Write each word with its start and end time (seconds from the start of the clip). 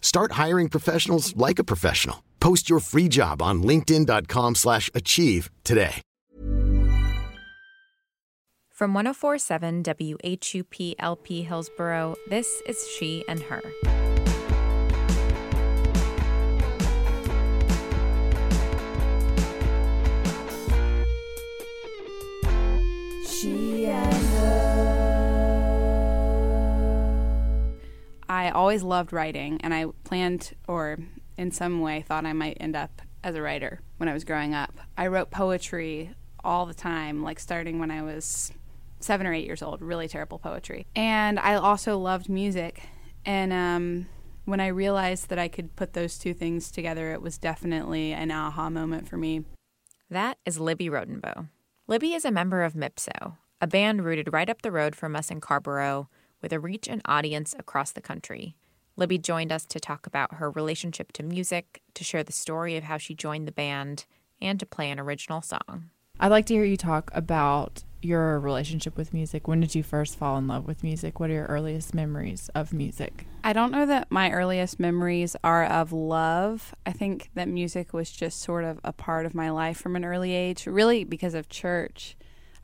Start 0.00 0.32
hiring 0.32 0.68
professionals 0.68 1.36
like 1.36 1.60
a 1.60 1.64
professional. 1.64 2.24
Post 2.40 2.68
your 2.68 2.80
free 2.80 3.08
job 3.08 3.40
on 3.40 3.62
linkedin.com/achieve 3.62 4.56
slash 4.56 4.90
achieve 4.94 5.50
today. 5.62 6.02
From 8.78 8.94
1047 8.94 9.82
WHUP 9.82 10.94
LP 11.00 11.42
Hillsborough, 11.42 12.14
this 12.30 12.62
is 12.64 12.86
She 12.96 13.24
and 13.28 13.42
Her. 13.42 13.60
I 28.48 28.52
always 28.52 28.82
loved 28.82 29.12
writing, 29.12 29.60
and 29.60 29.74
I 29.74 29.84
planned, 30.04 30.54
or 30.66 30.98
in 31.36 31.52
some 31.52 31.82
way, 31.82 32.00
thought 32.00 32.24
I 32.24 32.32
might 32.32 32.56
end 32.58 32.76
up 32.76 33.02
as 33.22 33.34
a 33.34 33.42
writer 33.42 33.80
when 33.98 34.08
I 34.08 34.14
was 34.14 34.24
growing 34.24 34.54
up. 34.54 34.72
I 34.96 35.08
wrote 35.08 35.30
poetry 35.30 36.14
all 36.42 36.64
the 36.64 36.72
time, 36.72 37.22
like 37.22 37.40
starting 37.40 37.78
when 37.78 37.90
I 37.90 38.02
was 38.02 38.50
seven 39.00 39.26
or 39.26 39.34
eight 39.34 39.44
years 39.44 39.60
old, 39.60 39.82
really 39.82 40.08
terrible 40.08 40.38
poetry. 40.38 40.86
And 40.96 41.38
I 41.38 41.56
also 41.56 41.98
loved 41.98 42.30
music. 42.30 42.80
And 43.26 43.52
um, 43.52 44.06
when 44.46 44.60
I 44.60 44.68
realized 44.68 45.28
that 45.28 45.38
I 45.38 45.48
could 45.48 45.76
put 45.76 45.92
those 45.92 46.16
two 46.16 46.32
things 46.32 46.70
together, 46.70 47.12
it 47.12 47.20
was 47.20 47.36
definitely 47.36 48.12
an 48.14 48.30
aha 48.30 48.70
moment 48.70 49.08
for 49.08 49.18
me. 49.18 49.44
That 50.08 50.38
is 50.46 50.58
Libby 50.58 50.88
Rodenbough. 50.88 51.48
Libby 51.86 52.14
is 52.14 52.24
a 52.24 52.30
member 52.30 52.62
of 52.62 52.72
Mipso, 52.72 53.36
a 53.60 53.66
band 53.66 54.06
rooted 54.06 54.32
right 54.32 54.48
up 54.48 54.62
the 54.62 54.72
road 54.72 54.96
from 54.96 55.14
us 55.14 55.30
in 55.30 55.42
Carrboro 55.42 56.08
with 56.40 56.52
a 56.52 56.60
reach 56.60 56.88
and 56.88 57.02
audience 57.04 57.54
across 57.58 57.92
the 57.92 58.00
country. 58.00 58.56
Libby 58.96 59.18
joined 59.18 59.52
us 59.52 59.64
to 59.66 59.78
talk 59.78 60.06
about 60.06 60.34
her 60.34 60.50
relationship 60.50 61.12
to 61.12 61.22
music, 61.22 61.82
to 61.94 62.02
share 62.02 62.24
the 62.24 62.32
story 62.32 62.76
of 62.76 62.84
how 62.84 62.98
she 62.98 63.14
joined 63.14 63.46
the 63.46 63.52
band, 63.52 64.06
and 64.40 64.58
to 64.58 64.66
play 64.66 64.90
an 64.90 64.98
original 64.98 65.40
song. 65.40 65.90
I'd 66.20 66.32
like 66.32 66.46
to 66.46 66.54
hear 66.54 66.64
you 66.64 66.76
talk 66.76 67.10
about 67.14 67.84
your 68.02 68.38
relationship 68.40 68.96
with 68.96 69.14
music. 69.14 69.46
When 69.46 69.60
did 69.60 69.74
you 69.74 69.82
first 69.82 70.16
fall 70.16 70.36
in 70.36 70.48
love 70.48 70.66
with 70.66 70.82
music? 70.82 71.20
What 71.20 71.30
are 71.30 71.34
your 71.34 71.46
earliest 71.46 71.94
memories 71.94 72.50
of 72.54 72.72
music? 72.72 73.26
I 73.44 73.52
don't 73.52 73.72
know 73.72 73.86
that 73.86 74.10
my 74.10 74.30
earliest 74.30 74.80
memories 74.80 75.36
are 75.42 75.64
of 75.64 75.92
love. 75.92 76.74
I 76.86 76.92
think 76.92 77.30
that 77.34 77.48
music 77.48 77.92
was 77.92 78.10
just 78.10 78.40
sort 78.40 78.64
of 78.64 78.80
a 78.84 78.92
part 78.92 79.26
of 79.26 79.34
my 79.34 79.50
life 79.50 79.78
from 79.78 79.96
an 79.96 80.04
early 80.04 80.32
age, 80.32 80.66
really 80.66 81.04
because 81.04 81.34
of 81.34 81.48
church. 81.48 82.16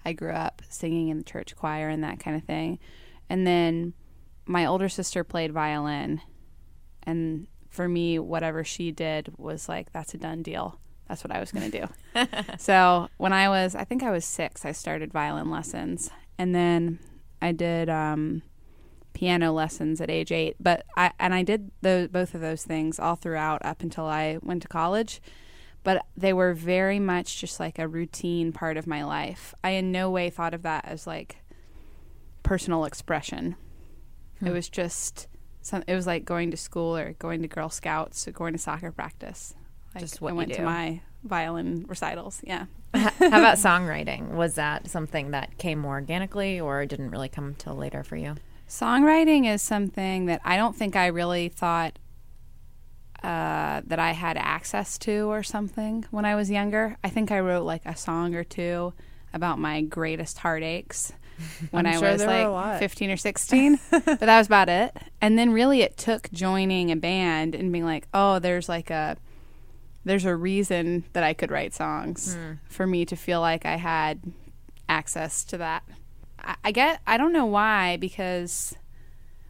I 0.04 0.12
grew 0.12 0.32
up 0.32 0.62
singing 0.68 1.08
in 1.08 1.18
the 1.18 1.24
church 1.24 1.56
choir 1.56 1.88
and 1.88 2.02
that 2.04 2.20
kind 2.20 2.36
of 2.36 2.44
thing. 2.44 2.78
And 3.28 3.46
then 3.46 3.94
my 4.46 4.66
older 4.66 4.88
sister 4.88 5.24
played 5.24 5.52
violin. 5.52 6.20
And 7.02 7.46
for 7.70 7.88
me, 7.88 8.18
whatever 8.18 8.64
she 8.64 8.92
did 8.92 9.34
was 9.36 9.68
like, 9.68 9.92
that's 9.92 10.14
a 10.14 10.18
done 10.18 10.42
deal. 10.42 10.78
That's 11.08 11.24
what 11.24 11.34
I 11.34 11.40
was 11.40 11.52
going 11.52 11.70
to 11.70 11.80
do. 11.80 12.26
so 12.58 13.08
when 13.18 13.32
I 13.32 13.48
was, 13.48 13.74
I 13.74 13.84
think 13.84 14.02
I 14.02 14.10
was 14.10 14.24
six, 14.24 14.64
I 14.64 14.72
started 14.72 15.12
violin 15.12 15.50
lessons. 15.50 16.10
And 16.38 16.54
then 16.54 16.98
I 17.42 17.52
did 17.52 17.90
um, 17.90 18.42
piano 19.12 19.52
lessons 19.52 20.00
at 20.00 20.10
age 20.10 20.32
eight. 20.32 20.56
But 20.60 20.84
I, 20.96 21.12
and 21.18 21.34
I 21.34 21.42
did 21.42 21.70
those, 21.82 22.08
both 22.08 22.34
of 22.34 22.40
those 22.40 22.64
things 22.64 22.98
all 22.98 23.16
throughout 23.16 23.64
up 23.64 23.82
until 23.82 24.06
I 24.06 24.38
went 24.42 24.62
to 24.62 24.68
college. 24.68 25.20
But 25.82 26.06
they 26.16 26.32
were 26.32 26.54
very 26.54 26.98
much 26.98 27.38
just 27.38 27.60
like 27.60 27.78
a 27.78 27.86
routine 27.86 28.52
part 28.52 28.78
of 28.78 28.86
my 28.86 29.04
life. 29.04 29.54
I 29.62 29.70
in 29.70 29.92
no 29.92 30.10
way 30.10 30.30
thought 30.30 30.54
of 30.54 30.62
that 30.62 30.86
as 30.86 31.06
like 31.06 31.36
personal 32.44 32.84
expression. 32.84 33.56
It 34.44 34.50
was 34.50 34.68
just 34.68 35.26
some. 35.62 35.82
It 35.88 35.94
was 35.94 36.06
like 36.06 36.24
going 36.24 36.50
to 36.50 36.56
school 36.56 36.96
or 36.96 37.14
going 37.14 37.42
to 37.42 37.48
Girl 37.48 37.70
Scouts 37.70 38.28
or 38.28 38.32
going 38.32 38.52
to 38.52 38.58
soccer 38.58 38.92
practice. 38.92 39.54
Like, 39.94 40.02
Just 40.02 40.20
what 40.20 40.30
I 40.30 40.34
went 40.34 40.52
to 40.54 40.62
my 40.62 41.00
violin 41.24 41.86
recitals. 41.88 42.40
Yeah. 42.44 42.66
How 42.92 43.08
about 43.08 43.18
songwriting? 43.56 44.32
Was 44.32 44.54
that 44.54 44.88
something 44.88 45.30
that 45.30 45.56
came 45.58 45.78
more 45.78 45.94
organically 45.94 46.60
or 46.60 46.84
didn't 46.84 47.10
really 47.10 47.28
come 47.28 47.54
till 47.54 47.74
later 47.74 48.04
for 48.04 48.16
you? 48.16 48.36
Songwriting 48.68 49.46
is 49.46 49.62
something 49.62 50.26
that 50.26 50.40
I 50.44 50.56
don't 50.56 50.76
think 50.76 50.96
I 50.96 51.06
really 51.06 51.48
thought 51.48 51.98
uh, 53.22 53.80
that 53.86 53.98
I 53.98 54.12
had 54.12 54.36
access 54.36 54.98
to 54.98 55.30
or 55.30 55.42
something 55.42 56.04
when 56.10 56.24
I 56.24 56.34
was 56.34 56.50
younger. 56.50 56.96
I 57.02 57.08
think 57.08 57.30
I 57.30 57.40
wrote 57.40 57.64
like 57.64 57.86
a 57.86 57.96
song 57.96 58.34
or 58.34 58.44
two 58.44 58.92
about 59.32 59.58
my 59.58 59.80
greatest 59.80 60.38
heartaches 60.38 61.12
when 61.70 61.86
I 61.86 61.98
sure 61.98 62.12
was 62.12 62.20
there 62.20 62.28
were 62.28 62.48
a 62.48 62.52
like 62.52 62.78
15 62.78 63.10
or 63.10 63.16
16. 63.16 63.78
but 63.90 64.20
that 64.20 64.38
was 64.38 64.46
about 64.46 64.68
it. 64.68 64.96
And 65.20 65.38
then 65.38 65.52
really 65.52 65.82
it 65.82 65.96
took 65.96 66.30
joining 66.32 66.90
a 66.90 66.96
band 66.96 67.54
and 67.54 67.72
being 67.72 67.84
like, 67.84 68.06
oh, 68.14 68.38
there's 68.38 68.68
like 68.68 68.90
a 68.90 69.16
there's 70.04 70.24
a 70.24 70.36
reason 70.36 71.04
that 71.14 71.24
I 71.24 71.32
could 71.32 71.50
write 71.50 71.74
songs 71.74 72.34
hmm. 72.34 72.52
for 72.68 72.86
me 72.86 73.04
to 73.06 73.16
feel 73.16 73.40
like 73.40 73.64
I 73.64 73.76
had 73.76 74.20
access 74.88 75.44
to 75.46 75.58
that. 75.58 75.82
I, 76.38 76.56
I 76.64 76.72
get 76.72 77.00
I 77.06 77.16
don't 77.16 77.32
know 77.32 77.46
why 77.46 77.96
because 77.96 78.74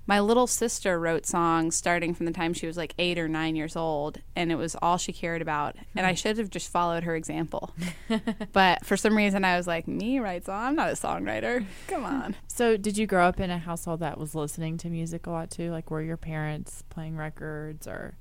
my 0.07 0.21
little 0.21 0.47
sister 0.47 0.99
wrote 1.01 1.25
songs 1.25 1.77
starting 1.77 2.15
from 2.15 2.27
the 2.27 2.33
time 2.33 2.53
she 2.53 2.67
was 2.67 2.77
like 2.77 2.95
eight 2.99 3.19
or 3.19 3.29
nine 3.29 3.57
years 3.57 3.75
old, 3.75 4.21
and 4.37 4.53
it 4.53 4.57
was 4.57 4.77
all 4.83 4.99
she 4.99 5.13
cared 5.13 5.41
about. 5.41 5.77
And 5.97 6.07
I 6.07 6.15
should 6.15 6.37
have 6.39 6.51
just 6.51 6.71
followed 6.71 7.05
her 7.05 7.17
example. 7.17 7.75
but 8.53 8.85
for 8.85 8.97
some 8.97 9.17
reason, 9.17 9.45
I 9.45 9.57
was 9.57 9.67
like, 9.67 9.89
me 9.89 10.19
write 10.19 10.45
songs? 10.45 10.69
I'm 10.69 10.77
not 10.77 10.91
a 10.91 10.93
songwriter. 10.93 11.65
Come 11.89 12.05
on. 12.05 12.37
So, 12.47 12.77
did 12.77 12.97
you 12.97 13.09
grow 13.09 13.27
up 13.27 13.41
in 13.41 13.51
a 13.51 13.59
household 13.59 13.99
that 13.99 14.17
was 14.17 14.37
listening 14.37 14.79
to 14.79 14.89
music 14.89 15.27
a 15.27 15.31
lot 15.31 15.51
too? 15.51 15.73
Like, 15.73 15.91
were 15.91 16.01
your 16.01 16.17
parents 16.17 16.85
playing 16.89 17.17
records 17.17 17.89
or 17.89 18.15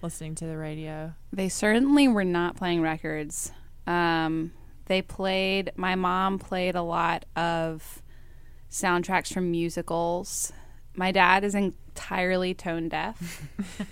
listening 0.00 0.34
to 0.36 0.46
the 0.46 0.56
radio? 0.56 1.12
They 1.30 1.50
certainly 1.50 2.08
were 2.08 2.24
not 2.24 2.56
playing 2.56 2.80
records. 2.80 3.52
Um, 3.86 4.52
they 4.86 5.02
played, 5.02 5.72
my 5.76 5.96
mom 5.96 6.38
played 6.38 6.76
a 6.76 6.82
lot 6.82 7.26
of 7.36 8.02
soundtracks 8.70 9.32
from 9.32 9.50
musicals. 9.50 10.52
My 10.96 11.12
dad 11.12 11.44
is 11.44 11.54
entirely 11.54 12.54
tone 12.54 12.88
deaf. 12.88 13.42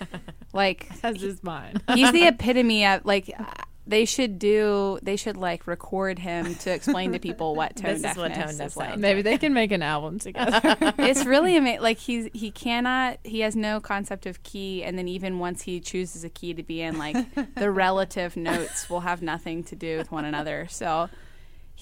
like, 0.53 0.89
As 1.03 1.23
is 1.23 1.43
mine. 1.43 1.81
he's 1.95 2.13
the 2.13 2.27
epitome 2.29 2.87
of 2.87 3.05
like 3.05 3.31
uh, 3.39 3.45
they 3.87 4.05
should 4.05 4.39
do 4.39 4.99
they 5.03 5.17
should 5.17 5.37
like 5.37 5.67
record 5.67 6.19
him 6.19 6.55
to 6.55 6.71
explain 6.73 7.13
to 7.13 7.19
people 7.19 7.57
what 7.57 7.75
tone 7.75 7.85
This 7.91 7.97
is 7.97 8.03
deafness 8.03 8.17
what 8.17 8.35
tone 8.35 8.67
is 8.67 8.77
like. 8.77 8.99
Maybe 8.99 9.23
they 9.23 9.39
can 9.39 9.53
make 9.53 9.73
an 9.73 9.83
album 9.83 10.19
together. 10.21 10.61
it's 10.99 11.25
really 11.25 11.57
amazing 11.57 11.83
like 11.83 11.99
he's 11.99 12.29
he 12.33 12.51
cannot 12.53 13.19
he 13.25 13.41
has 13.41 13.57
no 13.57 13.81
concept 13.81 14.27
of 14.27 14.43
key 14.45 14.85
and 14.85 14.97
then 14.97 15.09
even 15.09 15.41
once 15.41 15.63
he 15.63 15.81
chooses 15.81 16.23
a 16.23 16.29
key 16.31 16.55
to 16.55 16.63
be 16.63 16.81
in 16.81 16.97
like 16.97 17.17
the 17.57 17.71
relative 17.71 18.37
notes 18.37 18.89
will 18.89 19.01
have 19.01 19.21
nothing 19.21 19.65
to 19.65 19.75
do 19.75 19.99
with 19.99 20.13
one 20.13 20.25
another 20.25 20.69
so 20.71 21.09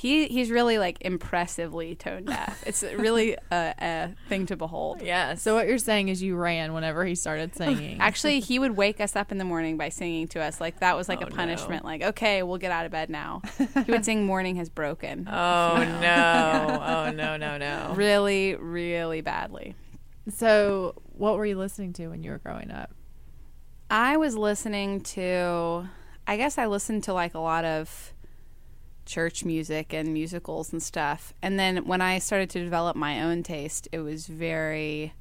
he 0.00 0.26
he's 0.28 0.50
really 0.50 0.78
like 0.78 0.96
impressively 1.02 1.94
tone 1.94 2.24
deaf 2.24 2.62
it's 2.66 2.82
really 2.82 3.34
a, 3.52 3.74
a 3.78 4.14
thing 4.28 4.46
to 4.46 4.56
behold 4.56 5.02
Yeah. 5.02 5.34
so, 5.34 5.54
what 5.54 5.66
you're 5.68 5.76
saying 5.78 6.08
is 6.08 6.22
you 6.22 6.36
ran 6.36 6.72
whenever 6.72 7.04
he 7.04 7.14
started 7.14 7.54
singing. 7.54 8.00
Actually, 8.08 8.40
he 8.40 8.58
would 8.58 8.76
wake 8.76 9.00
us 9.00 9.14
up 9.14 9.30
in 9.30 9.38
the 9.38 9.44
morning 9.44 9.76
by 9.76 9.88
singing 9.90 10.26
to 10.28 10.40
us. 10.40 10.60
Like 10.60 10.80
that 10.80 10.96
was 10.96 11.08
like 11.08 11.20
Oh, 11.22 11.26
a 11.26 11.30
no. 11.30 11.36
punishment. 11.36 11.84
Like, 11.84 12.02
okay, 12.02 12.42
we'll 12.42 12.58
get 12.58 12.72
out 12.72 12.86
of 12.86 12.92
bed 12.92 13.10
now. 13.10 13.42
he 13.84 13.92
would 13.92 14.04
sing 14.04 14.24
"Morning 14.24 14.56
Has 14.56 14.68
Broken." 14.70 15.28
Oh 15.30 15.76
no! 16.00 16.82
Oh 16.82 17.10
no! 17.12 17.36
No 17.36 17.58
no! 17.58 17.92
really, 17.94 18.54
really 18.56 19.20
badly. 19.20 19.74
so, 20.28 20.94
what 21.12 21.36
were 21.36 21.44
you 21.46 21.58
listening 21.58 21.92
to 21.94 22.08
when 22.08 22.22
you 22.22 22.30
were 22.30 22.38
growing 22.38 22.70
up? 22.70 22.90
I 23.90 24.16
was 24.16 24.36
listening 24.36 25.00
to. 25.16 25.88
I 26.26 26.36
guess 26.36 26.58
I 26.58 26.66
listened 26.66 27.04
to 27.04 27.12
like 27.12 27.34
a 27.34 27.40
lot 27.40 27.64
of 27.64 28.12
church 29.06 29.44
music 29.44 29.92
and 29.92 30.12
musicals 30.12 30.72
and 30.72 30.82
stuff. 30.82 31.34
And 31.42 31.58
then 31.58 31.86
when 31.86 32.00
I 32.00 32.18
started 32.18 32.50
to 32.50 32.64
develop 32.64 32.96
my 32.96 33.22
own 33.22 33.42
taste, 33.42 33.88
it 33.92 34.00
was 34.00 34.26
very 34.26 35.12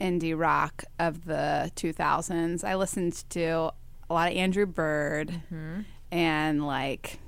indie 0.00 0.38
rock 0.38 0.84
of 0.98 1.26
the 1.26 1.70
2000s. 1.76 2.64
I 2.64 2.74
listened 2.74 3.24
to 3.30 3.72
a 4.08 4.14
lot 4.14 4.30
of 4.30 4.36
Andrew 4.36 4.66
Bird 4.66 5.28
mm-hmm. 5.28 5.82
and 6.10 6.66
like 6.66 7.20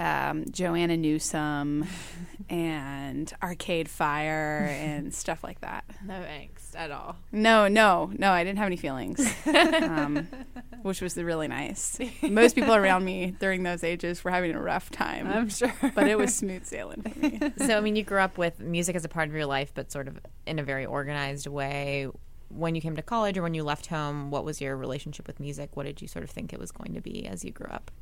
um, 0.00 0.46
Joanna 0.50 0.96
Newsom 0.96 1.86
and 2.48 3.32
Arcade 3.42 3.88
Fire 3.88 4.66
and 4.70 5.14
stuff 5.14 5.44
like 5.44 5.60
that. 5.60 5.84
No 6.04 6.14
angst 6.14 6.74
at 6.74 6.90
all. 6.90 7.16
No, 7.30 7.68
no, 7.68 8.10
no, 8.16 8.32
I 8.32 8.42
didn't 8.42 8.58
have 8.58 8.66
any 8.66 8.78
feelings, 8.78 9.20
um, 9.46 10.26
which 10.82 11.02
was 11.02 11.16
really 11.18 11.48
nice. 11.48 11.98
Most 12.22 12.54
people 12.54 12.74
around 12.74 13.04
me 13.04 13.36
during 13.38 13.62
those 13.62 13.84
ages 13.84 14.24
were 14.24 14.30
having 14.30 14.54
a 14.54 14.60
rough 14.60 14.90
time, 14.90 15.28
I'm 15.28 15.50
sure. 15.50 15.72
but 15.94 16.08
it 16.08 16.16
was 16.16 16.34
smooth 16.34 16.64
sailing 16.64 17.02
for 17.02 17.18
me. 17.18 17.52
so 17.58 17.76
I 17.76 17.80
mean, 17.80 17.94
you 17.94 18.02
grew 18.02 18.20
up 18.20 18.38
with 18.38 18.58
music 18.58 18.96
as 18.96 19.04
a 19.04 19.08
part 19.08 19.28
of 19.28 19.34
your 19.34 19.46
life, 19.46 19.72
but 19.74 19.92
sort 19.92 20.08
of 20.08 20.18
in 20.46 20.58
a 20.58 20.62
very 20.62 20.86
organized 20.86 21.46
way. 21.46 22.08
When 22.48 22.74
you 22.74 22.80
came 22.80 22.96
to 22.96 23.02
college 23.02 23.38
or 23.38 23.42
when 23.42 23.54
you 23.54 23.62
left 23.62 23.86
home, 23.86 24.32
what 24.32 24.44
was 24.44 24.60
your 24.60 24.76
relationship 24.76 25.28
with 25.28 25.38
music? 25.38 25.76
What 25.76 25.86
did 25.86 26.02
you 26.02 26.08
sort 26.08 26.24
of 26.24 26.30
think 26.30 26.52
it 26.52 26.58
was 26.58 26.72
going 26.72 26.94
to 26.94 27.00
be 27.00 27.24
as 27.24 27.44
you 27.44 27.52
grew 27.52 27.68
up? 27.70 27.92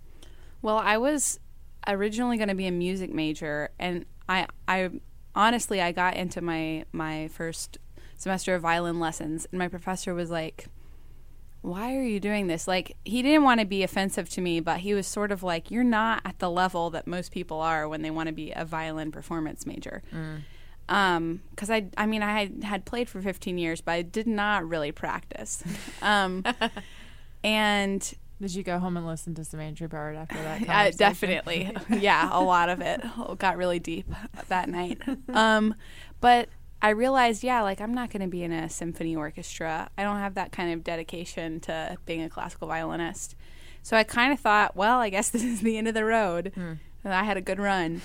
Well, 0.62 0.78
I 0.78 0.96
was 0.96 1.38
originally 1.88 2.36
going 2.36 2.48
to 2.48 2.54
be 2.54 2.66
a 2.66 2.72
music 2.72 3.12
major, 3.12 3.70
and 3.78 4.04
I, 4.28 4.46
I 4.66 4.90
honestly, 5.34 5.80
I 5.80 5.92
got 5.92 6.16
into 6.16 6.40
my 6.40 6.84
my 6.92 7.28
first 7.28 7.78
semester 8.16 8.54
of 8.54 8.62
violin 8.62 9.00
lessons, 9.00 9.46
and 9.50 9.58
my 9.58 9.68
professor 9.68 10.14
was 10.14 10.30
like, 10.30 10.66
"Why 11.62 11.96
are 11.96 12.04
you 12.04 12.20
doing 12.20 12.46
this?" 12.46 12.68
Like, 12.68 12.96
he 13.04 13.22
didn't 13.22 13.44
want 13.44 13.60
to 13.60 13.66
be 13.66 13.82
offensive 13.82 14.28
to 14.30 14.40
me, 14.40 14.60
but 14.60 14.80
he 14.80 14.94
was 14.94 15.06
sort 15.06 15.32
of 15.32 15.42
like, 15.42 15.70
"You're 15.70 15.84
not 15.84 16.22
at 16.24 16.38
the 16.38 16.50
level 16.50 16.90
that 16.90 17.06
most 17.06 17.32
people 17.32 17.60
are 17.60 17.88
when 17.88 18.02
they 18.02 18.10
want 18.10 18.26
to 18.28 18.32
be 18.32 18.52
a 18.54 18.64
violin 18.64 19.10
performance 19.10 19.66
major." 19.66 20.02
Um, 20.88 21.42
because 21.50 21.70
I, 21.70 21.88
I 21.98 22.06
mean, 22.06 22.22
I 22.22 22.40
had, 22.40 22.64
had 22.64 22.84
played 22.86 23.10
for 23.10 23.20
15 23.20 23.58
years, 23.58 23.82
but 23.82 23.92
I 23.92 24.02
did 24.02 24.26
not 24.26 24.66
really 24.66 24.92
practice. 24.92 25.62
Um, 26.02 26.44
and 27.44 28.14
Did 28.40 28.54
you 28.54 28.62
go 28.62 28.78
home 28.78 28.96
and 28.96 29.06
listen 29.06 29.34
to 29.34 29.44
some 29.44 29.58
Andrew 29.58 29.88
Bird 29.88 30.16
after 30.16 30.40
that? 30.40 30.68
uh, 30.68 30.90
definitely. 30.96 31.72
Yeah 31.90 32.28
a 32.32 32.40
lot 32.42 32.68
of 32.68 32.80
it. 32.80 33.00
Got 33.38 33.56
really 33.56 33.78
deep 33.78 34.06
that 34.48 34.68
night. 34.68 35.00
Um 35.28 35.74
but 36.20 36.48
i 36.80 36.90
realized 36.90 37.42
yeah 37.42 37.60
like 37.62 37.80
i'm 37.80 37.92
not 37.92 38.08
going 38.08 38.22
to 38.22 38.28
be 38.28 38.44
in 38.44 38.52
a 38.52 38.68
symphony 38.68 39.16
orchestra. 39.16 39.90
I 39.98 40.02
don't 40.04 40.18
have 40.18 40.34
that 40.34 40.52
kind 40.52 40.72
of 40.72 40.84
dedication 40.84 41.58
to 41.60 41.96
being 42.06 42.22
a 42.22 42.28
classical 42.28 42.68
violinist. 42.68 43.34
So 43.82 43.96
i 43.96 44.04
kind 44.04 44.32
of 44.32 44.38
thought 44.38 44.76
well 44.76 44.98
i 45.00 45.08
guess 45.10 45.28
this 45.34 45.42
is 45.42 45.60
the 45.60 45.76
end 45.76 45.88
of 45.88 45.94
the 45.94 46.04
road. 46.04 46.52
And 46.56 46.78
i 47.04 47.24
had 47.24 47.36
a 47.36 47.40
good 47.40 47.58
run. 47.58 48.02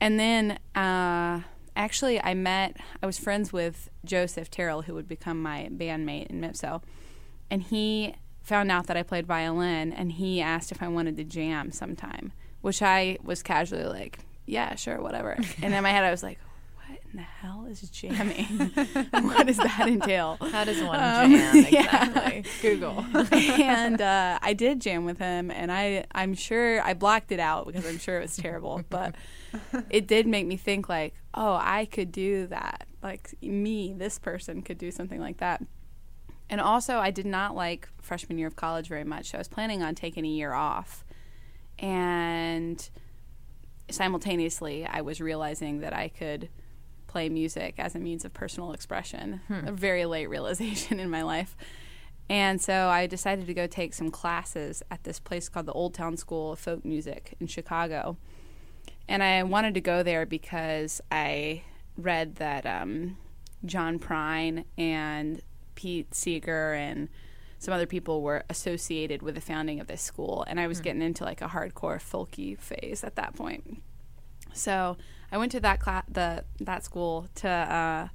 And 0.00 0.20
then 0.20 0.58
uh 0.76 1.42
actually 1.74 2.20
i 2.22 2.34
met 2.34 2.76
i 3.02 3.06
was 3.06 3.18
friends 3.18 3.52
with 3.52 3.88
joseph 4.04 4.50
terrell 4.50 4.82
who 4.82 4.94
would 4.94 5.08
become 5.08 5.40
my 5.42 5.68
bandmate 5.72 6.26
in 6.28 6.40
mipso. 6.40 6.82
And 7.50 7.62
he 7.62 8.14
found 8.48 8.70
out 8.70 8.86
that 8.88 8.96
I 8.96 9.02
played 9.02 9.26
violin 9.26 9.92
and 9.92 10.10
he 10.12 10.40
asked 10.40 10.72
if 10.72 10.82
I 10.82 10.88
wanted 10.88 11.16
to 11.18 11.24
jam 11.24 11.70
sometime, 11.70 12.32
which 12.62 12.82
I 12.82 13.18
was 13.22 13.42
casually 13.42 13.84
like, 13.84 14.18
yeah, 14.46 14.74
sure, 14.74 15.00
whatever. 15.00 15.36
and 15.62 15.74
in 15.74 15.82
my 15.82 15.90
head, 15.90 16.02
I 16.04 16.10
was 16.10 16.22
like, 16.22 16.38
what 16.76 16.98
in 17.12 17.16
the 17.18 17.22
hell 17.22 17.66
is 17.70 17.82
jamming? 17.90 18.46
what 19.10 19.46
does 19.46 19.58
that 19.58 19.84
entail? 19.86 20.38
How 20.40 20.64
does 20.64 20.82
one 20.82 20.98
Um, 20.98 21.30
jam 21.30 21.54
yeah. 21.70 22.30
exactly? 22.30 22.44
Google. 22.62 23.04
and 23.62 24.00
uh, 24.00 24.38
I 24.40 24.54
did 24.54 24.80
jam 24.80 25.04
with 25.04 25.18
him, 25.18 25.50
and 25.50 25.70
I 25.70 26.04
I'm 26.14 26.32
sure 26.34 26.80
I 26.82 26.94
blocked 26.94 27.30
it 27.30 27.40
out 27.40 27.66
because 27.66 27.84
I'm 27.86 27.98
sure 27.98 28.18
it 28.18 28.22
was 28.22 28.36
terrible, 28.36 28.82
but 28.88 29.14
it 29.90 30.06
did 30.06 30.26
make 30.26 30.46
me 30.46 30.56
think 30.56 30.88
like, 30.88 31.14
oh, 31.34 31.58
I 31.60 31.84
could 31.84 32.10
do 32.10 32.46
that. 32.46 32.86
Like 33.02 33.34
me, 33.42 33.92
this 33.92 34.18
person 34.18 34.62
could 34.62 34.78
do 34.78 34.90
something 34.90 35.20
like 35.20 35.36
that. 35.38 35.62
And 36.50 36.60
also, 36.60 36.98
I 36.98 37.10
did 37.10 37.26
not 37.26 37.54
like 37.54 37.88
freshman 38.00 38.38
year 38.38 38.48
of 38.48 38.56
college 38.56 38.88
very 38.88 39.04
much. 39.04 39.30
So 39.30 39.38
I 39.38 39.40
was 39.40 39.48
planning 39.48 39.82
on 39.82 39.94
taking 39.94 40.24
a 40.24 40.28
year 40.28 40.52
off, 40.52 41.04
and 41.78 42.88
simultaneously, 43.90 44.86
I 44.86 45.00
was 45.00 45.20
realizing 45.20 45.80
that 45.80 45.92
I 45.92 46.08
could 46.08 46.48
play 47.06 47.28
music 47.28 47.74
as 47.78 47.94
a 47.94 47.98
means 47.98 48.24
of 48.24 48.32
personal 48.32 48.72
expression. 48.72 49.40
A 49.68 49.72
very 49.72 50.04
late 50.04 50.26
realization 50.30 51.00
in 51.00 51.10
my 51.10 51.22
life. 51.22 51.56
And 52.30 52.60
so 52.60 52.88
I 52.88 53.06
decided 53.06 53.46
to 53.46 53.54
go 53.54 53.66
take 53.66 53.94
some 53.94 54.10
classes 54.10 54.82
at 54.90 55.04
this 55.04 55.18
place 55.18 55.48
called 55.48 55.66
the 55.66 55.72
Old 55.72 55.94
Town 55.94 56.16
School 56.16 56.52
of 56.52 56.58
Folk 56.58 56.84
Music 56.84 57.34
in 57.40 57.46
Chicago. 57.46 58.18
And 59.08 59.22
I 59.22 59.42
wanted 59.42 59.74
to 59.74 59.80
go 59.80 60.02
there 60.02 60.26
because 60.26 61.00
I 61.10 61.62
read 61.96 62.36
that 62.36 62.66
um, 62.66 63.16
John 63.64 63.98
Prine 63.98 64.64
and 64.76 65.40
Pete 65.78 66.12
Seeger 66.12 66.74
and 66.74 67.08
some 67.60 67.72
other 67.72 67.86
people 67.86 68.20
were 68.22 68.42
associated 68.50 69.22
with 69.22 69.36
the 69.36 69.40
founding 69.40 69.78
of 69.78 69.86
this 69.86 70.02
school. 70.02 70.44
And 70.48 70.58
I 70.58 70.66
was 70.66 70.80
getting 70.80 71.02
into 71.02 71.22
like 71.24 71.40
a 71.40 71.46
hardcore 71.46 72.00
folky 72.00 72.58
phase 72.58 73.04
at 73.04 73.14
that 73.14 73.36
point. 73.36 73.80
So 74.52 74.96
I 75.30 75.38
went 75.38 75.52
to 75.52 75.60
that 75.60 75.78
cla- 75.78 76.02
the 76.08 76.44
that 76.58 76.82
school 76.82 77.28
to 77.36 77.48
uh, 77.48 78.08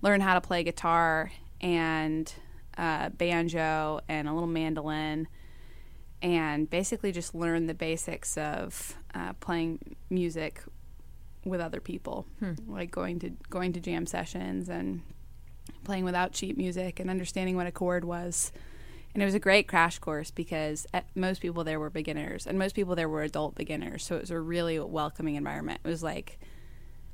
learn 0.00 0.22
how 0.22 0.32
to 0.32 0.40
play 0.40 0.62
guitar 0.64 1.30
and 1.60 2.32
uh, 2.78 3.10
banjo 3.10 4.00
and 4.08 4.26
a 4.26 4.32
little 4.32 4.48
mandolin, 4.48 5.28
and 6.22 6.70
basically 6.70 7.12
just 7.12 7.34
learn 7.34 7.66
the 7.66 7.74
basics 7.74 8.38
of 8.38 8.96
uh, 9.14 9.34
playing 9.34 9.96
music 10.08 10.62
with 11.44 11.60
other 11.60 11.80
people, 11.80 12.24
like 12.66 12.90
going 12.90 13.18
to 13.18 13.30
going 13.50 13.72
to 13.74 13.80
jam 13.80 14.06
sessions 14.06 14.70
and 14.70 15.02
playing 15.84 16.04
without 16.04 16.34
sheet 16.34 16.56
music 16.56 17.00
and 17.00 17.10
understanding 17.10 17.56
what 17.56 17.66
a 17.66 17.72
chord 17.72 18.04
was. 18.04 18.52
And 19.14 19.22
it 19.22 19.26
was 19.26 19.34
a 19.34 19.38
great 19.40 19.68
crash 19.68 19.98
course 19.98 20.30
because 20.30 20.86
uh, 20.94 21.02
most 21.14 21.42
people 21.42 21.64
there 21.64 21.78
were 21.78 21.90
beginners, 21.90 22.46
and 22.46 22.58
most 22.58 22.74
people 22.74 22.94
there 22.94 23.08
were 23.10 23.22
adult 23.22 23.54
beginners. 23.54 24.04
So 24.04 24.16
it 24.16 24.22
was 24.22 24.30
a 24.30 24.40
really 24.40 24.78
welcoming 24.80 25.34
environment. 25.34 25.80
It 25.84 25.88
was 25.88 26.02
like 26.02 26.38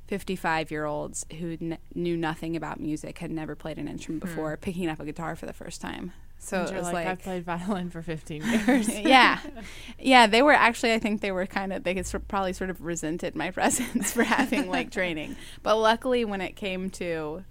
55 0.07 0.71
year 0.71 0.85
olds 0.85 1.25
who 1.39 1.57
n- 1.61 1.77
knew 1.93 2.15
nothing 2.17 2.55
about 2.55 2.79
music, 2.79 3.19
had 3.19 3.31
never 3.31 3.53
played 3.55 3.77
an 3.77 3.87
instrument 3.87 4.23
before, 4.23 4.55
picking 4.57 4.87
up 4.87 4.99
a 4.99 5.05
guitar 5.05 5.35
for 5.35 5.45
the 5.45 5.53
first 5.53 5.81
time. 5.81 6.13
So 6.41 6.63
it 6.63 6.73
was 6.73 6.83
like, 6.83 6.93
like, 6.93 7.07
I've 7.07 7.19
played 7.21 7.43
violin 7.43 7.89
for 7.89 8.01
15 8.01 8.43
years. 8.67 8.89
yeah, 8.99 9.39
yeah. 9.99 10.25
They 10.25 10.41
were 10.41 10.53
actually, 10.53 10.93
I 10.93 10.99
think 10.99 11.19
they 11.21 11.31
were 11.33 11.45
kind 11.45 11.73
of, 11.73 11.83
they 11.83 11.93
could 11.93 12.07
sort- 12.07 12.27
probably 12.29 12.53
sort 12.53 12.69
of 12.69 12.81
resented 12.81 13.35
my 13.35 13.51
presence 13.51 14.13
for 14.13 14.23
having 14.23 14.69
like 14.69 14.89
training. 14.89 15.35
But 15.63 15.75
luckily, 15.75 16.23
when 16.25 16.39
it 16.39 16.55
came 16.55 16.89
to 16.91 17.43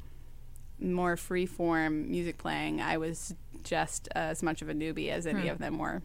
more 0.80 1.16
free 1.16 1.47
form 1.47 2.11
music 2.11 2.38
playing, 2.38 2.80
I 2.80 2.97
was 2.97 3.35
just 3.62 4.08
as 4.14 4.42
much 4.42 4.62
of 4.62 4.68
a 4.68 4.75
newbie 4.75 5.11
as 5.11 5.26
any 5.26 5.49
of 5.49 5.58
them 5.58 5.78
were. 5.78 6.02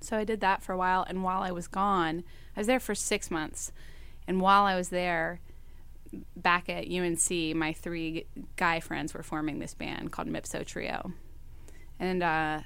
So 0.00 0.16
I 0.16 0.24
did 0.24 0.40
that 0.40 0.62
for 0.62 0.72
a 0.72 0.76
while, 0.76 1.04
and 1.08 1.22
while 1.22 1.42
I 1.42 1.52
was 1.52 1.68
gone, 1.68 2.24
I 2.56 2.60
was 2.60 2.66
there 2.66 2.80
for 2.80 2.94
six 2.94 3.30
months. 3.30 3.72
And 4.26 4.40
while 4.40 4.64
I 4.64 4.76
was 4.76 4.88
there, 4.88 5.40
back 6.36 6.68
at 6.68 6.90
UNC, 6.90 7.56
my 7.56 7.72
three 7.72 8.26
guy 8.56 8.80
friends 8.80 9.14
were 9.14 9.22
forming 9.22 9.58
this 9.58 9.74
band 9.74 10.12
called 10.12 10.28
Mipso 10.28 10.64
Trio 10.66 11.12
and 12.02 12.22
uh, 12.22 12.60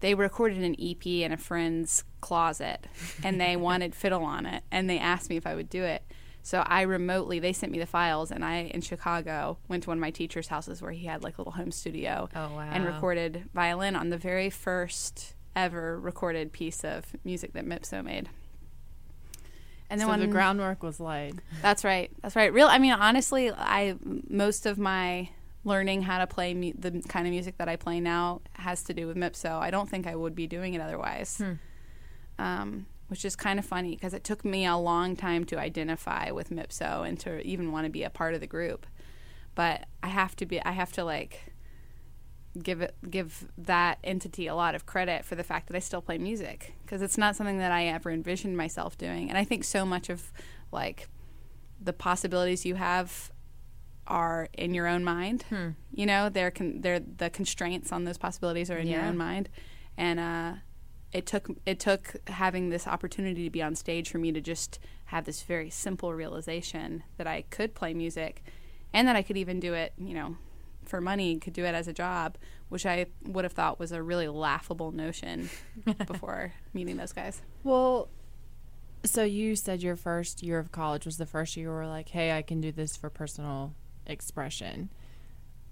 they 0.00 0.14
recorded 0.14 0.58
an 0.58 0.76
EP 0.78 1.04
in 1.06 1.32
a 1.32 1.36
friend's 1.38 2.04
closet, 2.20 2.86
and 3.24 3.40
they 3.40 3.56
wanted 3.68 3.94
fiddle 3.94 4.22
on 4.22 4.44
it, 4.44 4.62
and 4.70 4.88
they 4.88 4.98
asked 4.98 5.30
me 5.30 5.36
if 5.36 5.46
I 5.46 5.54
would 5.54 5.70
do 5.70 5.82
it. 5.82 6.02
So 6.44 6.64
I 6.66 6.82
remotely, 6.82 7.38
they 7.38 7.52
sent 7.52 7.70
me 7.70 7.78
the 7.78 7.86
files, 7.86 8.32
and 8.32 8.44
I 8.44 8.62
in 8.74 8.80
Chicago 8.80 9.58
went 9.68 9.84
to 9.84 9.90
one 9.90 9.98
of 9.98 10.00
my 10.00 10.10
teacher's 10.10 10.48
houses 10.48 10.82
where 10.82 10.90
he 10.92 11.06
had 11.06 11.22
like 11.22 11.38
a 11.38 11.40
little 11.40 11.52
home 11.52 11.70
studio, 11.70 12.28
Oh, 12.34 12.58
and 12.58 12.84
recorded 12.84 13.44
violin 13.54 13.94
on 13.94 14.08
the 14.10 14.18
very 14.18 14.50
first 14.50 15.34
ever 15.54 16.00
recorded 16.00 16.52
piece 16.52 16.82
of 16.84 17.04
music 17.24 17.52
that 17.52 17.64
Mipso 17.64 18.02
made. 18.04 18.28
And 19.90 20.00
so 20.00 20.06
then 20.08 20.20
the 20.20 20.26
groundwork 20.26 20.82
was 20.82 20.98
laid. 21.00 21.40
that's 21.60 21.84
right. 21.84 22.10
That's 22.22 22.34
right. 22.34 22.52
Real. 22.52 22.66
I 22.66 22.78
mean, 22.78 22.92
honestly, 22.92 23.50
I 23.52 23.96
most 24.28 24.64
of 24.66 24.78
my 24.78 25.28
learning 25.64 26.02
how 26.02 26.18
to 26.18 26.26
play 26.26 26.54
mu- 26.54 26.72
the 26.76 27.02
kind 27.08 27.26
of 27.26 27.30
music 27.30 27.58
that 27.58 27.68
I 27.68 27.76
play 27.76 28.00
now 28.00 28.40
has 28.54 28.82
to 28.84 28.94
do 28.94 29.06
with 29.06 29.16
Mipso. 29.16 29.60
I 29.60 29.70
don't 29.70 29.88
think 29.88 30.06
I 30.06 30.16
would 30.16 30.34
be 30.34 30.46
doing 30.46 30.74
it 30.74 30.80
otherwise. 30.80 31.40
Um, 32.38 32.86
which 33.12 33.26
is 33.26 33.36
kind 33.36 33.58
of 33.58 33.66
funny 33.66 33.90
because 33.94 34.14
it 34.14 34.24
took 34.24 34.42
me 34.42 34.64
a 34.64 34.74
long 34.74 35.14
time 35.16 35.44
to 35.44 35.58
identify 35.58 36.30
with 36.30 36.48
Mipso 36.48 37.06
and 37.06 37.20
to 37.20 37.42
even 37.42 37.70
want 37.70 37.84
to 37.84 37.90
be 37.90 38.04
a 38.04 38.08
part 38.08 38.32
of 38.32 38.40
the 38.40 38.46
group. 38.46 38.86
But 39.54 39.84
I 40.02 40.08
have 40.08 40.34
to 40.36 40.46
be. 40.46 40.62
I 40.62 40.72
have 40.72 40.92
to 40.92 41.04
like 41.04 41.52
give 42.62 42.80
it 42.80 42.94
give 43.10 43.48
that 43.58 43.98
entity 44.02 44.46
a 44.46 44.54
lot 44.54 44.74
of 44.74 44.86
credit 44.86 45.26
for 45.26 45.34
the 45.34 45.44
fact 45.44 45.66
that 45.66 45.76
I 45.76 45.80
still 45.80 46.00
play 46.00 46.16
music 46.16 46.72
because 46.86 47.02
it's 47.02 47.18
not 47.18 47.36
something 47.36 47.58
that 47.58 47.70
I 47.70 47.84
ever 47.84 48.10
envisioned 48.10 48.56
myself 48.56 48.96
doing. 48.96 49.28
And 49.28 49.36
I 49.36 49.44
think 49.44 49.64
so 49.64 49.84
much 49.84 50.08
of 50.08 50.32
like 50.72 51.10
the 51.78 51.92
possibilities 51.92 52.64
you 52.64 52.76
have 52.76 53.30
are 54.06 54.48
in 54.54 54.72
your 54.72 54.86
own 54.86 55.04
mind. 55.04 55.44
You 55.92 56.06
know, 56.06 56.30
they're 56.30 56.50
con- 56.50 56.80
they're 56.80 57.00
the 57.00 57.28
constraints 57.28 57.92
on 57.92 58.04
those 58.04 58.16
possibilities 58.16 58.70
are 58.70 58.78
in 58.78 58.86
your 58.88 59.02
own 59.08 59.18
mind, 59.18 59.50
and 59.98 60.18
uh, 60.18 60.52
it 61.12 61.26
took 61.26 61.48
it 61.66 61.78
took 61.78 62.16
having 62.28 62.70
this 62.70 62.86
opportunity 62.86 63.44
to 63.44 63.50
be 63.50 63.62
on 63.62 63.74
stage 63.74 64.10
for 64.10 64.18
me 64.18 64.32
to 64.32 64.40
just 64.40 64.78
have 65.06 65.24
this 65.24 65.42
very 65.42 65.68
simple 65.68 66.14
realization 66.14 67.02
that 67.18 67.26
I 67.26 67.42
could 67.50 67.74
play 67.74 67.92
music 67.92 68.42
and 68.92 69.06
that 69.08 69.16
I 69.16 69.22
could 69.22 69.36
even 69.36 69.60
do 69.60 69.74
it, 69.74 69.92
you 69.98 70.14
know, 70.14 70.36
for 70.84 71.00
money, 71.00 71.38
could 71.38 71.52
do 71.52 71.64
it 71.64 71.74
as 71.74 71.86
a 71.86 71.92
job, 71.92 72.36
which 72.68 72.86
I 72.86 73.06
would 73.24 73.44
have 73.44 73.52
thought 73.52 73.78
was 73.78 73.92
a 73.92 74.02
really 74.02 74.28
laughable 74.28 74.90
notion 74.90 75.50
before 76.06 76.54
meeting 76.72 76.96
those 76.96 77.12
guys. 77.12 77.42
Well, 77.62 78.08
so 79.04 79.24
you 79.24 79.56
said 79.56 79.82
your 79.82 79.96
first 79.96 80.42
year 80.42 80.58
of 80.58 80.72
college 80.72 81.04
was 81.04 81.18
the 81.18 81.26
first 81.26 81.56
year 81.56 81.68
you 81.68 81.72
were 81.72 81.86
like, 81.86 82.08
"Hey, 82.08 82.32
I 82.36 82.42
can 82.42 82.60
do 82.60 82.72
this 82.72 82.96
for 82.96 83.10
personal 83.10 83.74
expression." 84.06 84.90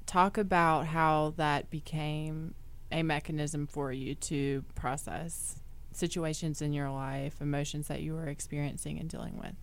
Talk 0.06 0.37
about 0.37 0.87
how 0.87 1.35
that 1.37 1.70
became 1.70 2.54
a 2.92 3.02
mechanism 3.02 3.66
for 3.66 3.92
you 3.92 4.14
to 4.14 4.64
process 4.75 5.56
situations 5.92 6.62
in 6.62 6.73
your 6.73 6.90
life, 6.90 7.40
emotions 7.40 7.88
that 7.88 8.02
you 8.02 8.14
were 8.14 8.28
experiencing 8.28 8.99
and 8.99 9.09
dealing 9.09 9.38
with. 9.38 9.54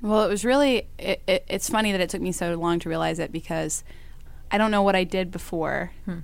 Well, 0.00 0.24
it 0.24 0.28
was 0.28 0.44
really. 0.44 0.88
It, 0.98 1.22
it, 1.26 1.44
it's 1.48 1.68
funny 1.68 1.92
that 1.92 2.00
it 2.00 2.10
took 2.10 2.20
me 2.20 2.32
so 2.32 2.54
long 2.54 2.80
to 2.80 2.88
realize 2.88 3.18
it 3.18 3.30
because 3.30 3.84
I 4.50 4.58
don't 4.58 4.70
know 4.70 4.82
what 4.82 4.96
I 4.96 5.04
did 5.04 5.30
before. 5.30 5.92
Hmm 6.04 6.20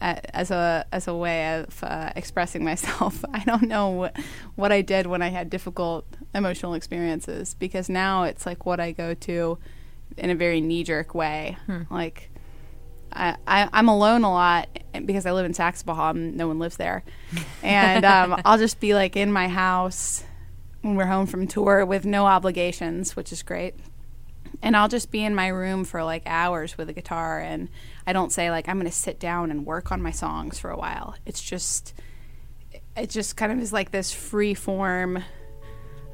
as 0.00 0.50
a 0.50 0.84
as 0.92 1.08
a 1.08 1.14
way 1.14 1.58
of 1.58 1.82
uh, 1.82 2.10
expressing 2.16 2.64
myself. 2.64 3.24
I 3.32 3.42
don't 3.44 3.62
know 3.62 3.88
what, 3.88 4.16
what 4.54 4.72
I 4.72 4.82
did 4.82 5.06
when 5.06 5.22
I 5.22 5.28
had 5.28 5.50
difficult 5.50 6.04
emotional 6.34 6.74
experiences 6.74 7.54
because 7.54 7.88
now 7.88 8.24
it's 8.24 8.46
like 8.46 8.66
what 8.66 8.80
I 8.80 8.92
go 8.92 9.14
to 9.14 9.58
in 10.16 10.30
a 10.30 10.34
very 10.34 10.60
knee 10.60 10.84
jerk 10.84 11.14
way. 11.14 11.56
Hmm. 11.66 11.82
Like 11.90 12.30
I, 13.12 13.36
I 13.46 13.68
am 13.72 13.88
alone 13.88 14.24
a 14.24 14.32
lot 14.32 14.68
because 15.04 15.26
I 15.26 15.32
live 15.32 15.46
in 15.46 15.52
Saxapahaw 15.52 16.14
no 16.14 16.48
one 16.48 16.58
lives 16.58 16.76
there, 16.76 17.04
and 17.62 18.04
um, 18.04 18.40
I'll 18.44 18.58
just 18.58 18.80
be 18.80 18.94
like 18.94 19.16
in 19.16 19.32
my 19.32 19.48
house 19.48 20.24
when 20.82 20.96
we're 20.96 21.06
home 21.06 21.26
from 21.26 21.46
tour 21.46 21.84
with 21.84 22.04
no 22.04 22.26
obligations, 22.26 23.16
which 23.16 23.32
is 23.32 23.42
great 23.42 23.74
and 24.62 24.76
I'll 24.76 24.88
just 24.88 25.10
be 25.10 25.24
in 25.24 25.34
my 25.34 25.48
room 25.48 25.84
for 25.84 26.02
like 26.04 26.22
hours 26.26 26.78
with 26.78 26.88
a 26.88 26.92
guitar 26.92 27.40
and 27.40 27.68
I 28.06 28.12
don't 28.12 28.32
say 28.32 28.50
like 28.50 28.68
I'm 28.68 28.76
going 28.76 28.90
to 28.90 28.96
sit 28.96 29.18
down 29.18 29.50
and 29.50 29.66
work 29.66 29.92
on 29.92 30.02
my 30.02 30.10
songs 30.10 30.58
for 30.58 30.70
a 30.70 30.76
while. 30.76 31.16
It's 31.24 31.42
just 31.42 31.94
it 32.96 33.10
just 33.10 33.36
kind 33.36 33.52
of 33.52 33.58
is 33.58 33.72
like 33.72 33.90
this 33.90 34.12
free 34.12 34.54
form 34.54 35.18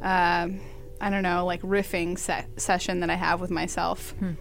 um, 0.01 0.61
I 1.01 1.11
don't 1.11 1.23
know, 1.23 1.45
like 1.47 1.63
riffing 1.63 2.19
se- 2.19 2.47
session 2.57 3.01
that 3.01 3.11
I 3.11 3.15
have 3.15 3.41
with 3.41 3.51
myself. 3.51 4.11
Hmm. 4.19 4.33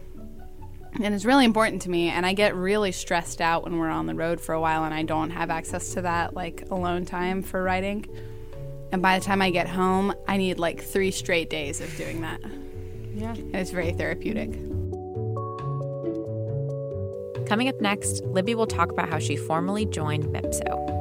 And 0.94 1.16
it's 1.16 1.26
really 1.26 1.46
important 1.46 1.82
to 1.84 1.90
me 1.90 2.10
and 2.10 2.26
I 2.26 2.34
get 2.34 2.54
really 2.56 2.92
stressed 2.92 3.42
out 3.42 3.64
when 3.64 3.80
we're 3.80 3.90
on 3.90 4.06
the 4.06 4.14
road 4.14 4.40
for 4.42 4.54
a 4.54 4.60
while 4.60 4.84
and 4.84 4.94
I 4.94 5.04
don't 5.04 5.32
have 5.32 5.50
access 5.50 5.94
to 5.94 6.02
that 6.04 6.36
like 6.36 6.70
alone 6.70 7.06
time 7.06 7.42
for 7.42 7.64
writing. 7.64 8.06
And 8.92 9.02
by 9.02 9.18
the 9.18 9.26
time 9.26 9.42
I 9.42 9.52
get 9.52 9.70
home, 9.70 10.14
I 10.28 10.38
need 10.38 10.60
like 10.60 10.82
3 10.82 11.12
straight 11.12 11.50
days 11.50 11.80
of 11.82 11.96
doing 11.96 12.22
that. 12.22 12.42
Yeah. 13.16 13.34
And 13.34 13.56
it's 13.56 13.72
very 13.72 13.94
therapeutic. 13.94 14.52
Coming 17.48 17.68
up 17.68 17.82
next, 17.82 18.24
Libby 18.26 18.54
will 18.54 18.68
talk 18.68 18.92
about 18.92 19.10
how 19.10 19.20
she 19.20 19.36
formally 19.36 19.86
joined 19.86 20.26
MIPSO. 20.26 21.01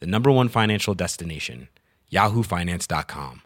the 0.00 0.06
number 0.06 0.30
one 0.30 0.48
financial 0.48 0.94
destination, 0.94 1.68
yahoofinance.com. 2.12 3.42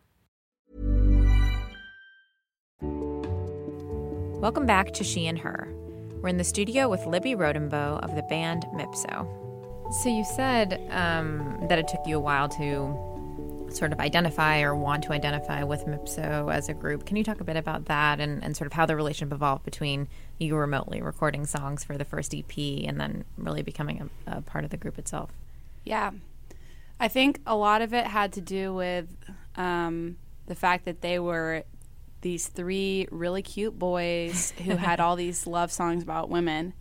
Welcome 4.41 4.67
back 4.67 4.93
to 4.93 5.05
She 5.05 5.27
and 5.27 5.39
Her 5.39 5.69
we're 6.23 6.29
in 6.29 6.37
the 6.37 6.45
studio 6.45 6.87
with 6.91 7.07
Libby 7.07 7.35
Rodenbough 7.35 8.01
of 8.03 8.15
the 8.15 8.21
band 8.23 8.67
Mipso. 8.75 9.27
So 10.03 10.11
you 10.11 10.23
said 10.23 10.87
um, 10.91 11.67
that 11.69 11.79
it 11.79 11.89
took 11.89 12.07
you 12.07 12.19
a 12.19 12.21
while 12.21 12.47
to 12.51 13.71
sort 13.73 13.93
of 13.93 14.01
identify 14.01 14.61
or 14.61 14.75
want 14.75 15.03
to 15.05 15.13
identify 15.13 15.63
with 15.63 15.87
Mipso 15.87 16.53
as 16.53 16.69
a 16.69 16.75
group. 16.75 17.07
Can 17.07 17.17
you 17.17 17.25
talk 17.25 17.41
a 17.41 17.45
bit 17.45 17.57
about 17.57 17.87
that 17.87 18.21
and, 18.21 18.45
and 18.45 18.55
sort 18.55 18.67
of 18.67 18.75
how 18.75 18.85
the 18.85 18.95
relationship 18.97 19.33
evolved 19.33 19.65
between 19.65 20.09
you 20.37 20.55
remotely 20.57 21.01
recording 21.01 21.47
songs 21.47 21.85
for 21.85 21.97
the 21.97 22.05
first 22.05 22.35
EP 22.35 22.59
and 22.87 23.01
then 23.01 23.25
really 23.39 23.63
becoming 23.63 24.11
a, 24.27 24.39
a 24.39 24.43
part 24.43 24.65
of 24.65 24.71
the 24.71 24.77
group 24.77 24.99
itself? 24.99 25.31
Yeah. 25.85 26.11
I 27.01 27.09
think 27.09 27.41
a 27.47 27.57
lot 27.57 27.81
of 27.81 27.95
it 27.95 28.07
had 28.07 28.35
to 28.35 28.43
do 28.43 28.75
with 28.75 29.09
um, 29.57 30.19
the 30.47 30.55
fact 30.55 30.85
that 30.85 31.01
they 31.01 31.19
were 31.19 31.65
these 32.21 32.47
three 32.47 33.09
really 33.11 33.41
cute 33.41 33.79
boys 33.79 34.53
who 34.65 34.77
had 34.77 35.01
all 35.01 35.17
these 35.17 35.47
love 35.47 35.73
songs 35.73 36.03
about 36.03 36.29
women. 36.29 36.75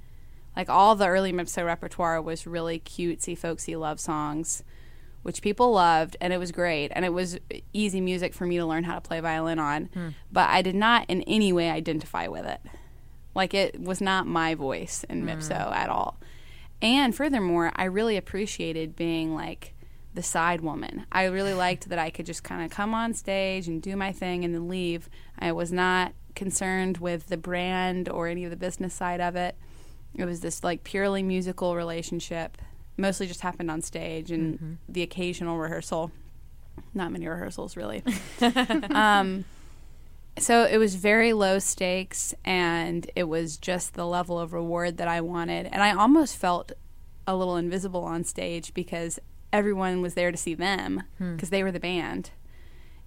Like 0.57 0.69
all 0.69 0.95
the 0.95 1.07
early 1.07 1.31
Mipso 1.31 1.65
repertoire 1.65 2.21
was 2.21 2.45
really 2.45 2.79
cutesy, 2.81 3.37
folksy 3.37 3.77
love 3.77 4.01
songs, 4.01 4.61
which 5.23 5.41
people 5.41 5.71
loved, 5.71 6.17
and 6.19 6.33
it 6.33 6.37
was 6.37 6.51
great. 6.51 6.91
And 6.93 7.05
it 7.05 7.13
was 7.13 7.39
easy 7.71 8.01
music 8.01 8.33
for 8.33 8.45
me 8.45 8.57
to 8.57 8.65
learn 8.65 8.83
how 8.83 8.95
to 8.95 9.01
play 9.01 9.21
violin 9.21 9.57
on. 9.57 9.85
Hmm. 9.85 10.09
But 10.29 10.49
I 10.49 10.61
did 10.61 10.75
not 10.75 11.05
in 11.07 11.21
any 11.23 11.53
way 11.53 11.69
identify 11.69 12.27
with 12.27 12.45
it. 12.45 12.59
Like 13.33 13.53
it 13.53 13.79
was 13.79 14.01
not 14.01 14.27
my 14.27 14.53
voice 14.53 15.05
in 15.07 15.23
Mipso 15.23 15.67
hmm. 15.67 15.73
at 15.73 15.89
all. 15.89 16.19
And 16.81 17.15
furthermore, 17.15 17.71
I 17.75 17.85
really 17.85 18.17
appreciated 18.17 18.97
being 18.97 19.33
like 19.33 19.75
the 20.13 20.23
side 20.23 20.61
woman. 20.61 21.05
I 21.11 21.25
really 21.25 21.53
liked 21.53 21.89
that 21.89 21.99
I 21.99 22.09
could 22.09 22.25
just 22.25 22.43
kind 22.43 22.63
of 22.63 22.71
come 22.71 22.93
on 22.93 23.13
stage 23.13 23.67
and 23.67 23.81
do 23.81 23.95
my 23.95 24.11
thing 24.11 24.43
and 24.43 24.53
then 24.53 24.67
leave. 24.67 25.09
I 25.37 25.51
was 25.51 25.71
not 25.71 26.13
concerned 26.35 26.97
with 26.97 27.27
the 27.27 27.37
brand 27.37 28.09
or 28.09 28.27
any 28.27 28.43
of 28.43 28.49
the 28.49 28.57
business 28.57 28.93
side 28.93 29.21
of 29.21 29.35
it. 29.35 29.55
It 30.15 30.25
was 30.25 30.39
this 30.39 30.63
like 30.63 30.83
purely 30.83 31.21
musical 31.21 31.75
relationship. 31.75 32.57
Mostly 32.97 33.27
just 33.27 33.41
happened 33.41 33.69
on 33.69 33.81
stage 33.81 34.31
and 34.31 34.55
mm-hmm. 34.55 34.73
the 34.87 35.03
occasional 35.03 35.57
rehearsal. 35.57 36.11
Not 36.93 37.11
many 37.11 37.27
rehearsals, 37.27 37.77
really. 37.77 38.03
um, 38.89 39.45
so 40.39 40.65
it 40.65 40.77
was 40.77 40.95
very 40.95 41.33
low 41.33 41.59
stakes 41.59 42.33
and 42.43 43.09
it 43.15 43.25
was 43.25 43.57
just 43.57 43.93
the 43.93 44.05
level 44.05 44.39
of 44.39 44.53
reward 44.53 44.97
that 44.97 45.07
I 45.07 45.21
wanted. 45.21 45.67
And 45.67 45.83
I 45.83 45.91
almost 45.91 46.37
felt 46.37 46.71
a 47.27 47.35
little 47.35 47.57
invisible 47.57 48.03
on 48.03 48.23
stage 48.23 48.73
because 48.73 49.19
everyone 49.51 50.01
was 50.01 50.13
there 50.13 50.31
to 50.31 50.37
see 50.37 50.53
them 50.53 51.03
because 51.17 51.49
hmm. 51.49 51.55
they 51.55 51.63
were 51.63 51.71
the 51.71 51.79
band. 51.79 52.31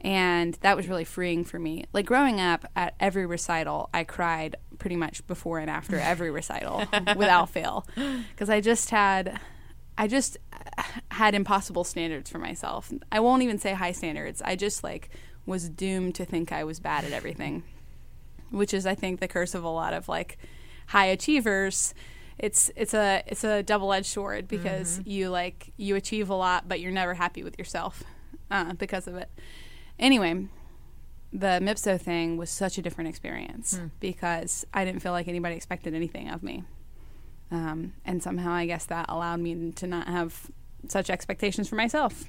And 0.01 0.55
that 0.63 0.77
was 0.77 0.89
really 0.89 1.05
freeing 1.05 1.45
for 1.45 1.61
me. 1.61 1.85
Like 1.93 2.07
growing 2.07 2.41
up 2.41 2.67
at 2.75 2.95
every 2.99 3.25
recital, 3.25 3.89
I 3.95 4.03
cried 4.03 4.57
pretty 4.79 4.97
much 4.97 5.25
before 5.29 5.61
and 5.61 5.71
after 5.71 5.97
every 5.99 6.31
recital 6.31 6.85
without 7.17 7.51
fail. 7.51 7.87
Because 8.31 8.51
I 8.51 8.61
just 8.61 8.91
had, 8.91 9.39
I 9.97 10.09
just 10.09 10.39
had 11.13 11.35
impossible 11.35 11.85
standards 11.85 12.31
for 12.31 12.39
myself. 12.39 12.93
I 13.13 13.21
won't 13.21 13.43
even 13.43 13.59
say 13.59 13.75
high 13.75 13.93
standards. 13.93 14.43
I 14.45 14.57
just 14.57 14.83
like 14.83 15.11
was 15.47 15.69
doomed 15.69 16.17
to 16.17 16.25
think 16.25 16.51
I 16.51 16.65
was 16.65 16.81
bad 16.81 17.05
at 17.05 17.13
everything, 17.13 17.63
which 18.51 18.75
is, 18.75 18.87
I 18.87 18.97
think, 18.97 19.21
the 19.21 19.29
curse 19.29 19.55
of 19.55 19.63
a 19.63 19.69
lot 19.69 19.93
of 19.93 20.09
like 20.09 20.37
high 20.89 21.07
achievers 21.07 21.95
it's 22.39 22.71
it's 22.77 22.95
a 22.95 23.23
it's 23.27 23.45
a 23.45 23.63
double 23.63 23.93
edged 23.93 24.07
sword 24.07 24.49
because 24.49 24.99
mm-hmm. 24.99 25.11
you 25.11 25.31
like 25.31 25.73
you 25.77 25.97
achieve 25.97 26.31
a 26.31 26.35
lot, 26.35 26.69
but 26.69 26.81
you're 26.81 26.93
never 26.93 27.15
happy 27.15 27.43
with 27.43 27.59
yourself 27.59 28.03
uh, 28.51 28.73
because 28.75 29.07
of 29.07 29.17
it. 29.17 29.31
Anyway, 29.99 30.47
the 31.33 31.61
Mipso 31.63 32.01
thing 32.01 32.37
was 32.37 32.51
such 32.51 32.79
a 32.79 32.83
different 32.83 33.09
experience 33.09 33.79
mm. 33.79 33.91
because 34.01 34.67
I 34.75 34.85
didn't 34.85 35.01
feel 35.01 35.13
like 35.13 35.29
anybody 35.29 35.55
expected 35.55 35.95
anything 35.95 36.29
of 36.29 36.43
me. 36.43 36.65
Um, 37.51 37.95
and 38.05 38.23
somehow 38.23 38.53
I 38.53 38.67
guess 38.67 38.87
that 38.87 39.07
allowed 39.09 39.41
me 39.41 39.73
to 39.73 39.87
not 39.87 40.09
have 40.09 40.51
such 40.89 41.11
expectations 41.11 41.69
for 41.69 41.77
myself. 41.77 42.25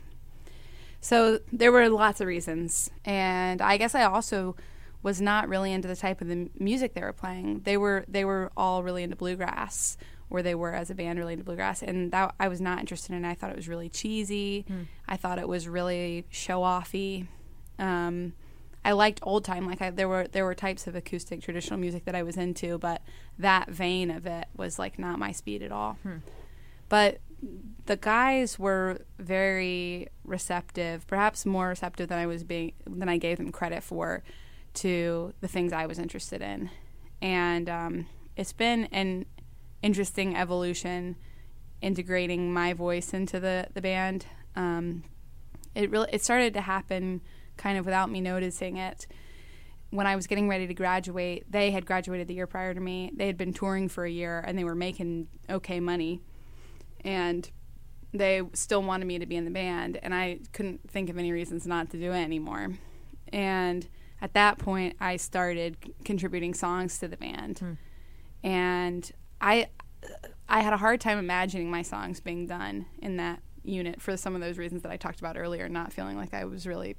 So 1.01 1.39
there 1.51 1.71
were 1.71 1.89
lots 1.89 2.21
of 2.21 2.27
reasons. 2.27 2.89
And 3.03 3.61
I 3.61 3.77
guess 3.77 3.93
I 3.93 4.03
also 4.03 4.55
was 5.03 5.21
not 5.21 5.49
really 5.49 5.71
into 5.71 5.87
the 5.87 5.95
type 5.95 6.21
of 6.21 6.27
the 6.27 6.49
music 6.57 6.93
they 6.93 7.01
were 7.01 7.13
playing. 7.13 7.61
They 7.65 7.77
were 7.77 8.05
they 8.07 8.25
were 8.25 8.51
all 8.57 8.81
really 8.83 9.03
into 9.03 9.15
bluegrass, 9.17 9.97
or 10.29 10.41
they 10.41 10.55
were 10.55 10.73
as 10.73 10.89
a 10.89 10.95
band 10.95 11.19
really 11.19 11.33
into 11.33 11.45
bluegrass, 11.45 11.83
and 11.83 12.11
that 12.11 12.33
I 12.39 12.47
was 12.47 12.61
not 12.61 12.79
interested 12.79 13.13
in. 13.13 13.25
I 13.25 13.35
thought 13.35 13.49
it 13.51 13.55
was 13.55 13.67
really 13.67 13.89
cheesy. 13.89 14.65
I 15.07 15.17
thought 15.17 15.37
it 15.39 15.47
was 15.47 15.67
really 15.67 16.25
show 16.29 16.61
offy. 16.61 17.27
Um, 17.77 18.33
I 18.85 18.93
liked 18.93 19.19
old 19.23 19.45
time. 19.45 19.65
Like 19.65 19.81
I, 19.81 19.89
there 19.91 20.07
were 20.07 20.27
there 20.31 20.45
were 20.45 20.55
types 20.55 20.87
of 20.87 20.95
acoustic 20.95 21.41
traditional 21.41 21.79
music 21.79 22.05
that 22.05 22.15
I 22.15 22.23
was 22.23 22.37
into, 22.37 22.77
but 22.77 23.01
that 23.37 23.69
vein 23.69 24.09
of 24.09 24.25
it 24.25 24.47
was 24.55 24.79
like 24.79 24.97
not 24.97 25.19
my 25.19 25.31
speed 25.31 25.61
at 25.61 25.71
all. 25.71 25.97
But 26.89 27.19
the 27.85 27.97
guys 27.97 28.57
were 28.57 28.99
very 29.19 30.07
receptive, 30.23 31.05
perhaps 31.07 31.45
more 31.45 31.69
receptive 31.69 32.07
than 32.07 32.19
I 32.19 32.25
was 32.25 32.43
being 32.45 32.71
than 32.87 33.09
I 33.09 33.17
gave 33.17 33.37
them 33.37 33.51
credit 33.51 33.83
for 33.83 34.23
to 34.75 35.33
the 35.41 35.47
things 35.47 35.73
I 35.73 35.85
was 35.85 35.99
interested 35.99 36.41
in, 36.41 36.69
and 37.21 37.69
um, 37.69 38.07
it's 38.35 38.53
been 38.53 38.85
an 38.85 39.25
interesting 39.81 40.35
evolution 40.35 41.15
integrating 41.81 42.53
my 42.53 42.73
voice 42.73 43.13
into 43.13 43.39
the 43.39 43.67
the 43.73 43.81
band. 43.81 44.25
Um, 44.55 45.03
it 45.75 45.89
really 45.89 46.09
it 46.11 46.23
started 46.23 46.53
to 46.53 46.61
happen 46.61 47.21
kind 47.57 47.77
of 47.77 47.85
without 47.85 48.09
me 48.09 48.21
noticing 48.21 48.77
it 48.77 49.07
when 49.93 50.07
I 50.07 50.15
was 50.15 50.25
getting 50.25 50.49
ready 50.49 50.65
to 50.65 50.73
graduate, 50.73 51.45
they 51.51 51.69
had 51.69 51.85
graduated 51.85 52.27
the 52.27 52.33
year 52.33 52.47
prior 52.47 52.73
to 52.73 52.79
me. 52.79 53.11
They 53.15 53.27
had 53.27 53.37
been 53.37 53.53
touring 53.53 53.89
for 53.89 54.05
a 54.05 54.09
year 54.09 54.43
and 54.45 54.57
they 54.57 54.63
were 54.63 54.73
making 54.73 55.27
okay 55.47 55.79
money. 55.79 56.19
And 57.01 57.49
they 58.11 58.41
still 58.53 58.81
wanted 58.81 59.05
me 59.05 59.19
to 59.19 59.27
be 59.27 59.35
in 59.35 59.45
the 59.45 59.51
band, 59.51 59.97
and 60.01 60.13
I 60.13 60.39
couldn't 60.51 60.89
think 60.89 61.09
of 61.09 61.17
any 61.17 61.31
reasons 61.31 61.65
not 61.65 61.89
to 61.91 61.97
do 61.97 62.11
it 62.11 62.23
anymore. 62.23 62.69
And 63.31 63.87
at 64.23 64.33
that 64.33 64.57
point, 64.57 64.95
I 65.01 65.17
started 65.17 65.77
c- 65.83 65.93
contributing 66.05 66.53
songs 66.53 66.97
to 66.99 67.09
the 67.09 67.17
band. 67.17 67.77
And 68.41 69.11
I 69.39 69.67
I 70.47 70.61
had 70.61 70.73
a 70.73 70.77
hard 70.77 71.01
time 71.01 71.19
imagining 71.19 71.69
my 71.69 71.81
songs 71.81 72.19
being 72.19 72.47
done 72.47 72.85
in 72.99 73.17
that 73.17 73.41
unit 73.63 74.01
for 74.01 74.15
some 74.17 74.33
of 74.33 74.41
those 74.41 74.57
reasons 74.57 74.81
that 74.83 74.91
I 74.91 74.97
talked 74.97 75.19
about 75.19 75.37
earlier, 75.37 75.67
not 75.67 75.91
feeling 75.91 76.15
like 76.15 76.33
I 76.33 76.45
was 76.45 76.65
really 76.65 76.95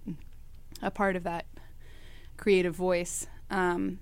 a 0.82 0.90
part 0.90 1.16
of 1.16 1.24
that 1.24 1.46
creative 2.36 2.74
voice. 2.76 3.26
Um, 3.50 4.00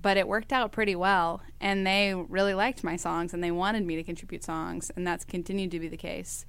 but 0.00 0.16
it 0.16 0.26
worked 0.26 0.52
out 0.52 0.72
pretty 0.72 0.96
well, 0.96 1.42
and 1.60 1.86
they 1.86 2.14
really 2.14 2.54
liked 2.54 2.82
my 2.82 2.96
songs, 2.96 3.32
and 3.32 3.44
they 3.44 3.50
wanted 3.52 3.84
me 3.84 3.96
to 3.96 4.02
contribute 4.02 4.42
songs, 4.42 4.90
and 4.96 5.06
that's 5.06 5.24
continued 5.24 5.70
to 5.70 5.78
be 5.78 5.88
the 5.88 5.96
case. 5.96 6.44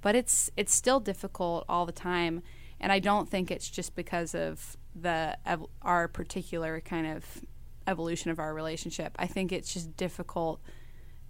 But 0.00 0.14
it's 0.14 0.50
it's 0.56 0.74
still 0.74 0.98
difficult 0.98 1.64
all 1.68 1.84
the 1.84 1.92
time, 1.92 2.42
and 2.80 2.92
I 2.92 2.98
don't 2.98 3.28
think 3.28 3.50
it's 3.50 3.68
just 3.68 3.94
because 3.94 4.34
of 4.34 4.76
the 4.94 5.36
ev- 5.46 5.66
our 5.82 6.08
particular 6.08 6.80
kind 6.80 7.06
of 7.06 7.24
evolution 7.86 8.30
of 8.30 8.38
our 8.38 8.52
relationship. 8.54 9.14
I 9.18 9.26
think 9.26 9.52
it's 9.52 9.72
just 9.72 9.96
difficult 9.96 10.60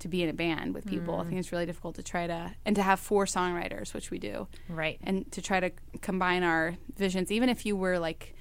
to 0.01 0.09
be 0.09 0.23
in 0.23 0.29
a 0.29 0.33
band 0.33 0.75
with 0.75 0.87
people. 0.87 1.17
I 1.21 1.25
think 1.25 1.39
it's 1.41 1.51
really 1.51 1.67
difficult 1.67 1.97
to 1.97 2.03
try 2.03 2.27
to 2.29 2.53
and 2.65 2.77
to 2.77 2.83
have 2.83 3.01
four 3.01 3.25
songwriters, 3.27 3.93
which 3.95 4.11
we 4.11 4.19
do 4.19 4.47
Right. 4.69 4.99
and 5.03 5.31
to 5.33 5.43
try 5.43 5.59
to 5.61 5.71
combine 6.03 6.43
our 6.45 6.77
visions 6.97 7.33
even 7.33 7.49
if 7.49 7.67
you 7.67 7.77
were 7.77 7.99
like 7.99 8.35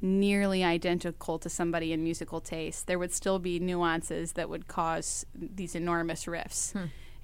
nearly 0.00 0.64
identical 0.64 1.38
to 1.38 1.48
somebody 1.48 1.92
in 1.92 2.02
musical 2.02 2.40
taste 2.40 2.86
there 2.88 2.98
would 2.98 3.12
still 3.12 3.38
be 3.38 3.58
nuances 3.58 4.32
that 4.32 4.50
would 4.50 4.66
cause 4.68 5.24
these 5.34 5.74
enormous 5.74 6.26
rifts 6.28 6.74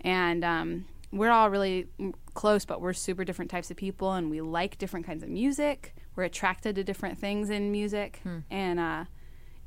and 0.02 0.44
um, 0.44 0.84
we're 1.12 1.30
all 1.30 1.50
really 1.50 1.86
mm, 1.98 2.12
close 2.34 2.64
but 2.64 2.80
we're 2.80 2.92
super 2.92 3.24
different 3.24 3.50
types 3.50 3.70
of 3.70 3.76
people 3.76 4.12
and 4.12 4.30
we 4.30 4.40
like 4.40 4.78
different 4.78 5.04
kinds 5.06 5.22
of 5.22 5.28
music 5.28 5.94
we're 6.16 6.24
attracted 6.24 6.74
to 6.76 6.84
different 6.84 7.18
things 7.18 7.50
in 7.50 7.72
music 7.72 8.20
and 8.50 8.78
uh, 8.80 9.04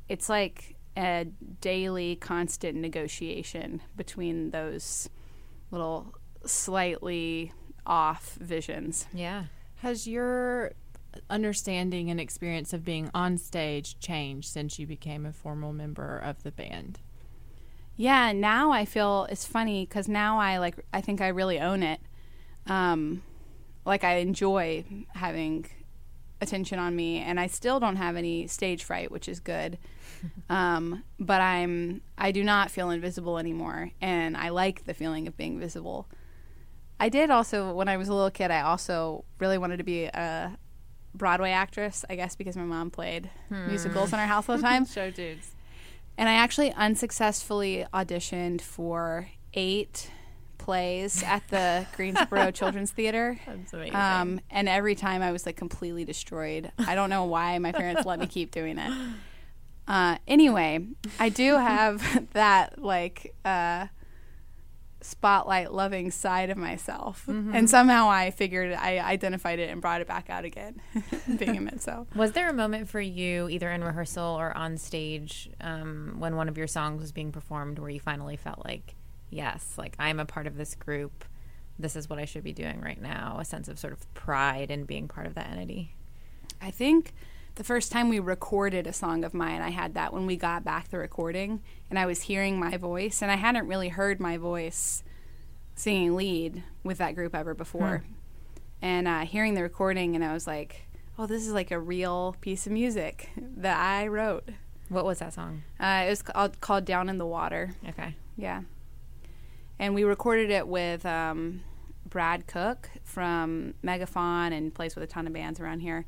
it's 0.08 0.28
like 0.28 0.76
a 0.96 1.26
daily 1.60 2.16
constant 2.16 2.76
negotiation 2.78 3.82
between 3.96 4.50
those 4.50 5.08
little 5.70 6.14
slightly 6.46 7.52
off 7.86 8.34
visions 8.40 9.06
Yeah. 9.12 9.44
Has 9.76 10.06
your 10.06 10.72
understanding 11.28 12.10
and 12.10 12.18
experience 12.18 12.72
of 12.72 12.84
being 12.84 13.10
on 13.14 13.36
stage 13.36 13.98
changed 13.98 14.48
since 14.50 14.78
you 14.78 14.86
became 14.86 15.26
a 15.26 15.32
formal 15.32 15.72
member 15.72 16.16
of 16.18 16.42
the 16.42 16.50
band? 16.50 17.00
Yeah, 17.96 18.32
now 18.32 18.72
I 18.72 18.84
feel 18.84 19.26
it's 19.30 19.46
funny 19.46 19.86
because 19.86 20.08
now 20.08 20.38
I 20.38 20.58
like 20.58 20.76
I 20.92 21.00
think 21.00 21.20
I 21.20 21.28
really 21.28 21.60
own 21.60 21.82
it. 21.82 22.00
Um, 22.66 23.22
like 23.84 24.04
I 24.04 24.16
enjoy 24.16 24.84
having 25.14 25.66
attention 26.40 26.78
on 26.78 26.96
me, 26.96 27.18
and 27.18 27.38
I 27.38 27.46
still 27.46 27.78
don't 27.78 27.96
have 27.96 28.16
any 28.16 28.46
stage 28.46 28.82
fright, 28.84 29.10
which 29.10 29.28
is 29.28 29.40
good. 29.40 29.78
um, 30.50 31.04
but 31.20 31.40
I'm 31.40 32.02
I 32.18 32.32
do 32.32 32.42
not 32.42 32.70
feel 32.70 32.90
invisible 32.90 33.38
anymore, 33.38 33.90
and 34.00 34.36
I 34.36 34.48
like 34.48 34.84
the 34.86 34.94
feeling 34.94 35.28
of 35.28 35.36
being 35.36 35.60
visible. 35.60 36.08
I 36.98 37.08
did 37.08 37.30
also 37.30 37.72
when 37.74 37.88
I 37.88 37.96
was 37.96 38.08
a 38.08 38.14
little 38.14 38.30
kid. 38.30 38.50
I 38.50 38.62
also 38.62 39.24
really 39.38 39.58
wanted 39.58 39.76
to 39.78 39.84
be 39.84 40.04
a 40.04 40.56
Broadway 41.14 41.50
actress. 41.50 42.04
I 42.10 42.16
guess 42.16 42.34
because 42.34 42.56
my 42.56 42.64
mom 42.64 42.90
played 42.90 43.30
musicals 43.50 44.12
in 44.12 44.18
our 44.18 44.26
house 44.26 44.48
all 44.48 44.56
the 44.56 44.62
time. 44.70 44.84
Show 44.86 45.10
dudes. 45.10 45.53
And 46.16 46.28
I 46.28 46.34
actually 46.34 46.72
unsuccessfully 46.72 47.86
auditioned 47.92 48.60
for 48.60 49.28
eight 49.54 50.10
plays 50.58 51.22
at 51.22 51.46
the 51.48 51.86
Greensboro 51.96 52.50
Children's 52.52 52.90
Theater. 52.90 53.38
That's 53.46 53.72
amazing. 53.72 53.94
Um, 53.94 54.40
and 54.50 54.68
every 54.68 54.94
time 54.94 55.22
I 55.22 55.32
was 55.32 55.44
like 55.46 55.56
completely 55.56 56.04
destroyed. 56.04 56.72
I 56.78 56.94
don't 56.94 57.10
know 57.10 57.24
why 57.24 57.58
my 57.58 57.72
parents 57.72 58.06
let 58.06 58.18
me 58.18 58.26
keep 58.26 58.50
doing 58.50 58.78
it. 58.78 58.92
Uh, 59.86 60.16
anyway, 60.26 60.86
I 61.20 61.28
do 61.28 61.54
have 61.54 62.28
that 62.32 62.80
like 62.82 63.34
uh, 63.44 63.88
spotlight 65.04 65.70
loving 65.70 66.10
side 66.10 66.48
of 66.48 66.56
myself, 66.56 67.28
and 67.28 67.68
somehow 67.68 68.08
I 68.08 68.30
figured 68.30 68.72
I 68.72 68.98
identified 68.98 69.58
it 69.58 69.68
and 69.68 69.80
brought 69.80 70.00
it 70.00 70.06
back 70.06 70.30
out 70.30 70.44
again, 70.46 70.80
being 71.38 71.58
a 71.58 71.60
mezzo. 71.60 72.06
Was 72.14 72.32
there 72.32 72.48
a 72.48 72.54
moment 72.54 72.88
for 72.88 73.00
you, 73.00 73.48
either 73.50 73.70
in 73.70 73.84
rehearsal 73.84 74.24
or 74.24 74.56
on 74.56 74.78
stage, 74.78 75.50
um, 75.60 76.16
when 76.18 76.36
one 76.36 76.48
of 76.48 76.56
your 76.56 76.66
songs 76.66 77.02
was 77.02 77.12
being 77.12 77.32
performed, 77.32 77.78
where 77.78 77.90
you 77.90 78.00
finally 78.00 78.36
felt 78.36 78.64
like, 78.64 78.94
yes, 79.28 79.74
like 79.76 79.94
I'm 79.98 80.18
a 80.18 80.24
part 80.24 80.46
of 80.46 80.56
this 80.56 80.74
group. 80.74 81.24
This 81.78 81.96
is 81.96 82.08
what 82.08 82.18
I 82.18 82.24
should 82.24 82.44
be 82.44 82.52
doing 82.52 82.80
right 82.80 83.00
now. 83.00 83.36
A 83.40 83.44
sense 83.44 83.68
of 83.68 83.78
sort 83.78 83.92
of 83.92 84.12
pride 84.14 84.70
in 84.70 84.84
being 84.84 85.06
part 85.06 85.26
of 85.26 85.34
that 85.34 85.50
entity. 85.50 85.94
I 86.62 86.70
think 86.70 87.12
the 87.56 87.64
first 87.64 87.92
time 87.92 88.08
we 88.08 88.18
recorded 88.18 88.86
a 88.86 88.92
song 88.92 89.24
of 89.24 89.32
mine, 89.32 89.62
I 89.62 89.70
had 89.70 89.94
that 89.94 90.12
when 90.12 90.26
we 90.26 90.36
got 90.36 90.64
back 90.64 90.88
the 90.88 90.98
recording, 90.98 91.62
and 91.88 91.98
I 91.98 92.06
was 92.06 92.22
hearing 92.22 92.58
my 92.58 92.76
voice, 92.76 93.22
and 93.22 93.30
I 93.30 93.36
hadn't 93.36 93.68
really 93.68 93.90
heard 93.90 94.18
my 94.18 94.36
voice 94.36 95.04
singing 95.76 96.16
lead 96.16 96.64
with 96.82 96.98
that 96.98 97.14
group 97.14 97.34
ever 97.34 97.54
before. 97.54 98.04
And 98.82 99.08
uh, 99.08 99.20
hearing 99.20 99.54
the 99.54 99.62
recording, 99.62 100.14
and 100.14 100.24
I 100.24 100.32
was 100.32 100.46
like, 100.46 100.86
oh, 101.18 101.26
this 101.26 101.46
is 101.46 101.52
like 101.52 101.70
a 101.70 101.78
real 101.78 102.36
piece 102.40 102.66
of 102.66 102.72
music 102.72 103.30
that 103.36 103.78
I 103.78 104.08
wrote. 104.08 104.48
What 104.88 105.04
was 105.04 105.20
that 105.20 105.32
song? 105.32 105.62
Uh, 105.80 106.04
it 106.06 106.10
was 106.10 106.22
called, 106.22 106.60
called 106.60 106.84
Down 106.84 107.08
in 107.08 107.18
the 107.18 107.26
Water. 107.26 107.74
Okay. 107.88 108.16
Yeah. 108.36 108.62
And 109.78 109.94
we 109.94 110.04
recorded 110.04 110.50
it 110.50 110.68
with 110.68 111.06
um, 111.06 111.62
Brad 112.08 112.46
Cook 112.46 112.90
from 113.04 113.74
Megafaun 113.82 114.52
and 114.52 114.74
plays 114.74 114.94
with 114.94 115.04
a 115.04 115.06
ton 115.06 115.26
of 115.26 115.32
bands 115.32 115.60
around 115.60 115.80
here, 115.80 116.04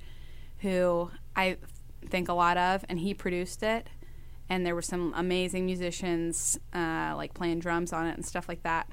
who 0.59 1.11
I 1.37 1.59
think 2.09 2.29
a 2.29 2.33
lot 2.33 2.57
of, 2.57 2.85
and 2.89 2.99
he 2.99 3.15
produced 3.15 3.63
it. 3.63 3.89
And 4.49 4.65
there 4.65 4.75
were 4.75 4.83
some 4.83 5.13
amazing 5.17 5.67
musicians 5.67 6.59
uh, 6.73 7.15
like 7.17 7.35
playing 7.35 7.59
drums 7.59 7.93
on 7.93 8.07
it 8.07 8.15
and 8.17 8.25
stuff 8.25 8.49
like 8.49 8.63
that. 8.63 8.89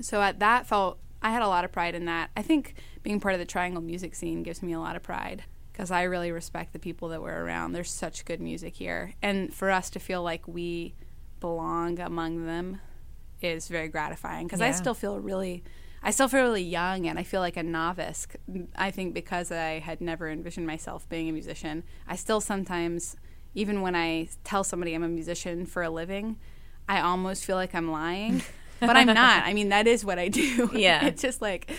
So 0.00 0.20
at 0.20 0.40
that 0.40 0.66
felt 0.66 0.98
I 1.22 1.30
had 1.30 1.42
a 1.42 1.48
lot 1.48 1.64
of 1.64 1.72
pride 1.72 1.94
in 1.94 2.04
that. 2.06 2.30
I 2.36 2.42
think 2.42 2.74
being 3.02 3.20
part 3.20 3.34
of 3.34 3.40
the 3.40 3.46
Triangle 3.46 3.82
music 3.82 4.14
scene 4.14 4.42
gives 4.42 4.62
me 4.62 4.72
a 4.72 4.80
lot 4.80 4.96
of 4.96 5.02
pride 5.02 5.44
because 5.72 5.90
I 5.90 6.04
really 6.04 6.32
respect 6.32 6.72
the 6.72 6.78
people 6.78 7.08
that 7.08 7.22
we're 7.22 7.44
around. 7.44 7.72
There's 7.72 7.90
such 7.90 8.24
good 8.24 8.40
music 8.40 8.76
here, 8.76 9.14
and 9.22 9.52
for 9.52 9.70
us 9.70 9.90
to 9.90 9.98
feel 9.98 10.22
like 10.22 10.48
we 10.48 10.94
belong 11.40 12.00
among 12.00 12.46
them 12.46 12.80
is 13.42 13.68
very 13.68 13.88
gratifying 13.88 14.46
because 14.46 14.62
I 14.62 14.70
still 14.70 14.94
feel 14.94 15.20
really 15.20 15.62
I 16.06 16.10
still 16.12 16.28
feel 16.28 16.42
really 16.42 16.62
young 16.62 17.08
and 17.08 17.18
I 17.18 17.24
feel 17.24 17.40
like 17.40 17.56
a 17.56 17.64
novice. 17.64 18.28
I 18.76 18.92
think 18.92 19.12
because 19.12 19.50
I 19.50 19.80
had 19.80 20.00
never 20.00 20.30
envisioned 20.30 20.64
myself 20.64 21.08
being 21.08 21.28
a 21.28 21.32
musician, 21.32 21.82
I 22.06 22.14
still 22.14 22.40
sometimes 22.40 23.16
even 23.54 23.82
when 23.82 23.96
I 23.96 24.28
tell 24.44 24.62
somebody 24.62 24.94
I'm 24.94 25.02
a 25.02 25.08
musician 25.08 25.66
for 25.66 25.82
a 25.82 25.90
living, 25.90 26.36
I 26.88 27.00
almost 27.00 27.44
feel 27.44 27.56
like 27.56 27.74
I'm 27.74 27.90
lying. 27.90 28.42
but 28.78 28.96
I'm 28.96 29.08
not. 29.08 29.42
I 29.46 29.52
mean, 29.52 29.70
that 29.70 29.88
is 29.88 30.04
what 30.04 30.16
I 30.20 30.28
do. 30.28 30.70
Yeah. 30.74 31.06
it's 31.06 31.20
just 31.20 31.42
like 31.42 31.72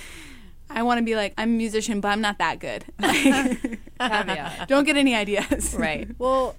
I 0.70 0.84
want 0.84 0.98
to 0.98 1.06
be 1.06 1.16
like 1.16 1.34
I'm 1.38 1.52
a 1.52 1.58
musician, 1.58 2.02
but 2.02 2.10
I'm 2.10 2.20
not 2.20 2.38
that 2.40 2.60
good. 2.60 2.84
Caveat. 3.00 4.68
Don't 4.68 4.84
get 4.84 4.98
any 4.98 5.16
ideas. 5.16 5.74
Right. 5.74 6.10
Well, 6.20 6.58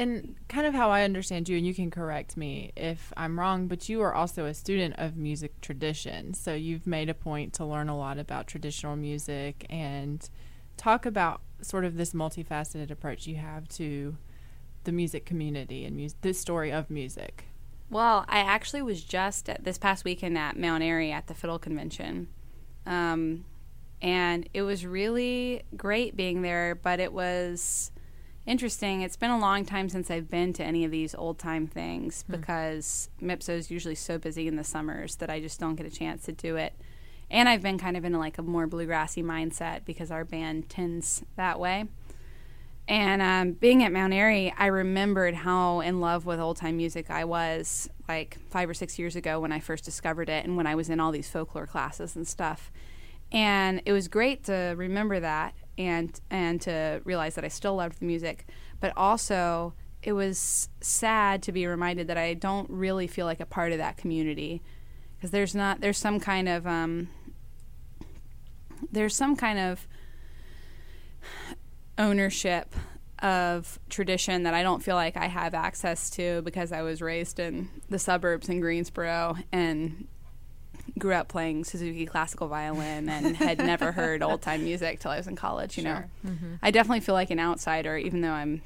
and 0.00 0.34
kind 0.48 0.66
of 0.66 0.72
how 0.72 0.88
I 0.88 1.02
understand 1.02 1.46
you, 1.46 1.58
and 1.58 1.66
you 1.66 1.74
can 1.74 1.90
correct 1.90 2.34
me 2.34 2.72
if 2.74 3.12
I'm 3.18 3.38
wrong, 3.38 3.66
but 3.66 3.86
you 3.90 4.00
are 4.00 4.14
also 4.14 4.46
a 4.46 4.54
student 4.54 4.94
of 4.96 5.18
music 5.18 5.60
tradition. 5.60 6.32
So 6.32 6.54
you've 6.54 6.86
made 6.86 7.10
a 7.10 7.14
point 7.14 7.52
to 7.54 7.66
learn 7.66 7.90
a 7.90 7.96
lot 7.96 8.18
about 8.18 8.46
traditional 8.46 8.96
music 8.96 9.66
and 9.68 10.26
talk 10.78 11.04
about 11.04 11.42
sort 11.60 11.84
of 11.84 11.98
this 11.98 12.14
multifaceted 12.14 12.90
approach 12.90 13.26
you 13.26 13.36
have 13.36 13.68
to 13.68 14.16
the 14.84 14.92
music 14.92 15.26
community 15.26 15.84
and 15.84 15.98
mus- 15.98 16.14
the 16.22 16.32
story 16.32 16.72
of 16.72 16.88
music. 16.88 17.44
Well, 17.90 18.24
I 18.26 18.38
actually 18.38 18.80
was 18.80 19.02
just 19.02 19.50
at, 19.50 19.64
this 19.64 19.76
past 19.76 20.06
weekend 20.06 20.38
at 20.38 20.58
Mount 20.58 20.82
Airy 20.82 21.12
at 21.12 21.26
the 21.26 21.34
Fiddle 21.34 21.58
Convention. 21.58 22.28
Um, 22.86 23.44
and 24.00 24.48
it 24.54 24.62
was 24.62 24.86
really 24.86 25.64
great 25.76 26.16
being 26.16 26.40
there, 26.40 26.74
but 26.74 27.00
it 27.00 27.12
was 27.12 27.90
interesting. 28.50 29.02
It's 29.02 29.16
been 29.16 29.30
a 29.30 29.38
long 29.38 29.64
time 29.64 29.88
since 29.88 30.10
I've 30.10 30.28
been 30.28 30.52
to 30.54 30.64
any 30.64 30.84
of 30.84 30.90
these 30.90 31.14
old 31.14 31.38
time 31.38 31.68
things 31.68 32.24
hmm. 32.26 32.32
because 32.32 33.08
MIPSO 33.22 33.50
is 33.50 33.70
usually 33.70 33.94
so 33.94 34.18
busy 34.18 34.48
in 34.48 34.56
the 34.56 34.64
summers 34.64 35.16
that 35.16 35.30
I 35.30 35.40
just 35.40 35.60
don't 35.60 35.76
get 35.76 35.86
a 35.86 35.90
chance 35.90 36.24
to 36.24 36.32
do 36.32 36.56
it. 36.56 36.74
And 37.30 37.48
I've 37.48 37.62
been 37.62 37.78
kind 37.78 37.96
of 37.96 38.04
in 38.04 38.12
a, 38.12 38.18
like 38.18 38.38
a 38.38 38.42
more 38.42 38.66
bluegrassy 38.66 39.22
mindset 39.22 39.84
because 39.84 40.10
our 40.10 40.24
band 40.24 40.68
tends 40.68 41.22
that 41.36 41.60
way. 41.60 41.84
And 42.88 43.22
um, 43.22 43.52
being 43.52 43.84
at 43.84 43.92
Mount 43.92 44.12
Airy, 44.12 44.52
I 44.58 44.66
remembered 44.66 45.34
how 45.34 45.78
in 45.78 46.00
love 46.00 46.26
with 46.26 46.40
old 46.40 46.56
time 46.56 46.76
music 46.76 47.08
I 47.08 47.24
was 47.24 47.88
like 48.08 48.36
five 48.50 48.68
or 48.68 48.74
six 48.74 48.98
years 48.98 49.14
ago 49.14 49.38
when 49.38 49.52
I 49.52 49.60
first 49.60 49.84
discovered 49.84 50.28
it 50.28 50.44
and 50.44 50.56
when 50.56 50.66
I 50.66 50.74
was 50.74 50.90
in 50.90 50.98
all 50.98 51.12
these 51.12 51.30
folklore 51.30 51.68
classes 51.68 52.16
and 52.16 52.26
stuff. 52.26 52.72
And 53.30 53.80
it 53.84 53.92
was 53.92 54.08
great 54.08 54.42
to 54.44 54.74
remember 54.76 55.20
that 55.20 55.54
and 55.78 56.20
and 56.30 56.60
to 56.62 57.00
realize 57.04 57.34
that 57.34 57.44
I 57.44 57.48
still 57.48 57.76
loved 57.76 58.00
the 58.00 58.06
music, 58.06 58.46
but 58.80 58.92
also 58.96 59.74
it 60.02 60.12
was 60.12 60.68
sad 60.80 61.42
to 61.42 61.52
be 61.52 61.66
reminded 61.66 62.06
that 62.08 62.16
I 62.16 62.34
don't 62.34 62.68
really 62.70 63.06
feel 63.06 63.26
like 63.26 63.40
a 63.40 63.46
part 63.46 63.72
of 63.72 63.78
that 63.78 63.96
community. 63.96 64.62
Because 65.16 65.30
there's 65.30 65.54
not 65.54 65.80
there's 65.80 65.98
some 65.98 66.20
kind 66.20 66.48
of 66.48 66.66
um, 66.66 67.08
there's 68.90 69.14
some 69.14 69.36
kind 69.36 69.58
of 69.58 69.86
ownership 71.98 72.74
of 73.22 73.78
tradition 73.90 74.44
that 74.44 74.54
I 74.54 74.62
don't 74.62 74.82
feel 74.82 74.96
like 74.96 75.16
I 75.16 75.26
have 75.26 75.52
access 75.52 76.08
to 76.10 76.40
because 76.42 76.72
I 76.72 76.80
was 76.80 77.02
raised 77.02 77.38
in 77.38 77.68
the 77.90 77.98
suburbs 77.98 78.48
in 78.48 78.60
Greensboro 78.60 79.36
and 79.52 80.08
grew 81.00 81.14
up 81.14 81.28
playing 81.28 81.64
Suzuki 81.64 82.06
classical 82.06 82.46
violin 82.46 83.08
and 83.08 83.36
had 83.36 83.58
never 83.58 83.90
heard 84.00 84.22
old 84.22 84.42
time 84.42 84.62
music 84.62 85.00
till 85.00 85.10
I 85.10 85.16
was 85.16 85.26
in 85.26 85.34
college. 85.34 85.76
You 85.76 85.82
sure. 85.82 86.08
know, 86.24 86.30
mm-hmm. 86.30 86.54
I 86.62 86.70
definitely 86.70 87.00
feel 87.00 87.14
like 87.14 87.30
an 87.30 87.40
outsider, 87.40 87.96
even 87.96 88.20
though 88.20 88.32
I'm 88.32 88.62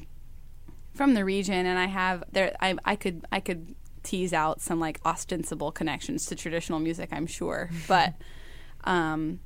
from 0.95 1.15
the 1.15 1.25
region 1.25 1.67
and 1.67 1.79
I 1.79 1.87
have 1.87 2.25
there. 2.31 2.55
I, 2.61 2.77
I 2.85 2.97
could 2.97 3.25
I 3.33 3.41
could 3.41 3.75
tease 4.03 4.35
out 4.35 4.61
some 4.61 4.79
like 4.79 5.01
ostensible 5.07 5.73
connections 5.73 6.27
to 6.27 6.37
traditional 6.37 6.79
music, 6.79 7.09
I'm 7.13 7.27
sure, 7.27 7.71
but. 7.89 8.15
Um, 8.85 9.41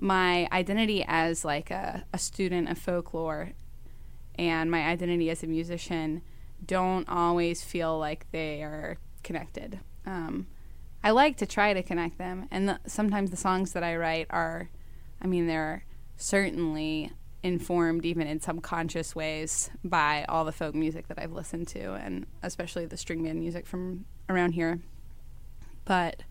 my 0.00 0.48
identity 0.50 1.04
as 1.06 1.44
like 1.44 1.70
a, 1.70 2.04
a 2.12 2.18
student 2.18 2.70
of 2.70 2.78
folklore 2.78 3.52
and 4.36 4.70
my 4.70 4.86
identity 4.86 5.28
as 5.28 5.42
a 5.42 5.46
musician 5.46 6.22
don't 6.64 7.08
always 7.08 7.62
feel 7.62 7.98
like 7.98 8.26
they 8.32 8.62
are 8.62 8.96
connected. 9.22 9.80
Um, 10.06 10.46
I 11.02 11.10
like 11.12 11.36
to 11.38 11.46
try 11.46 11.72
to 11.72 11.82
connect 11.82 12.18
them, 12.18 12.46
and 12.50 12.68
the, 12.68 12.80
sometimes 12.86 13.30
the 13.30 13.36
songs 13.36 13.72
that 13.72 13.82
I 13.82 13.96
write 13.96 14.26
are, 14.30 14.68
I 15.20 15.26
mean, 15.26 15.46
they're 15.46 15.84
certainly 16.16 17.12
informed, 17.42 18.04
even 18.04 18.26
in 18.26 18.40
subconscious 18.40 19.14
ways, 19.14 19.70
by 19.82 20.24
all 20.28 20.44
the 20.44 20.52
folk 20.52 20.74
music 20.74 21.08
that 21.08 21.18
I've 21.18 21.32
listened 21.32 21.68
to, 21.68 21.94
and 21.94 22.26
especially 22.42 22.86
the 22.86 22.96
string 22.96 23.24
band 23.24 23.40
music 23.40 23.66
from 23.66 24.04
around 24.28 24.52
here. 24.52 24.80
But 25.86 26.22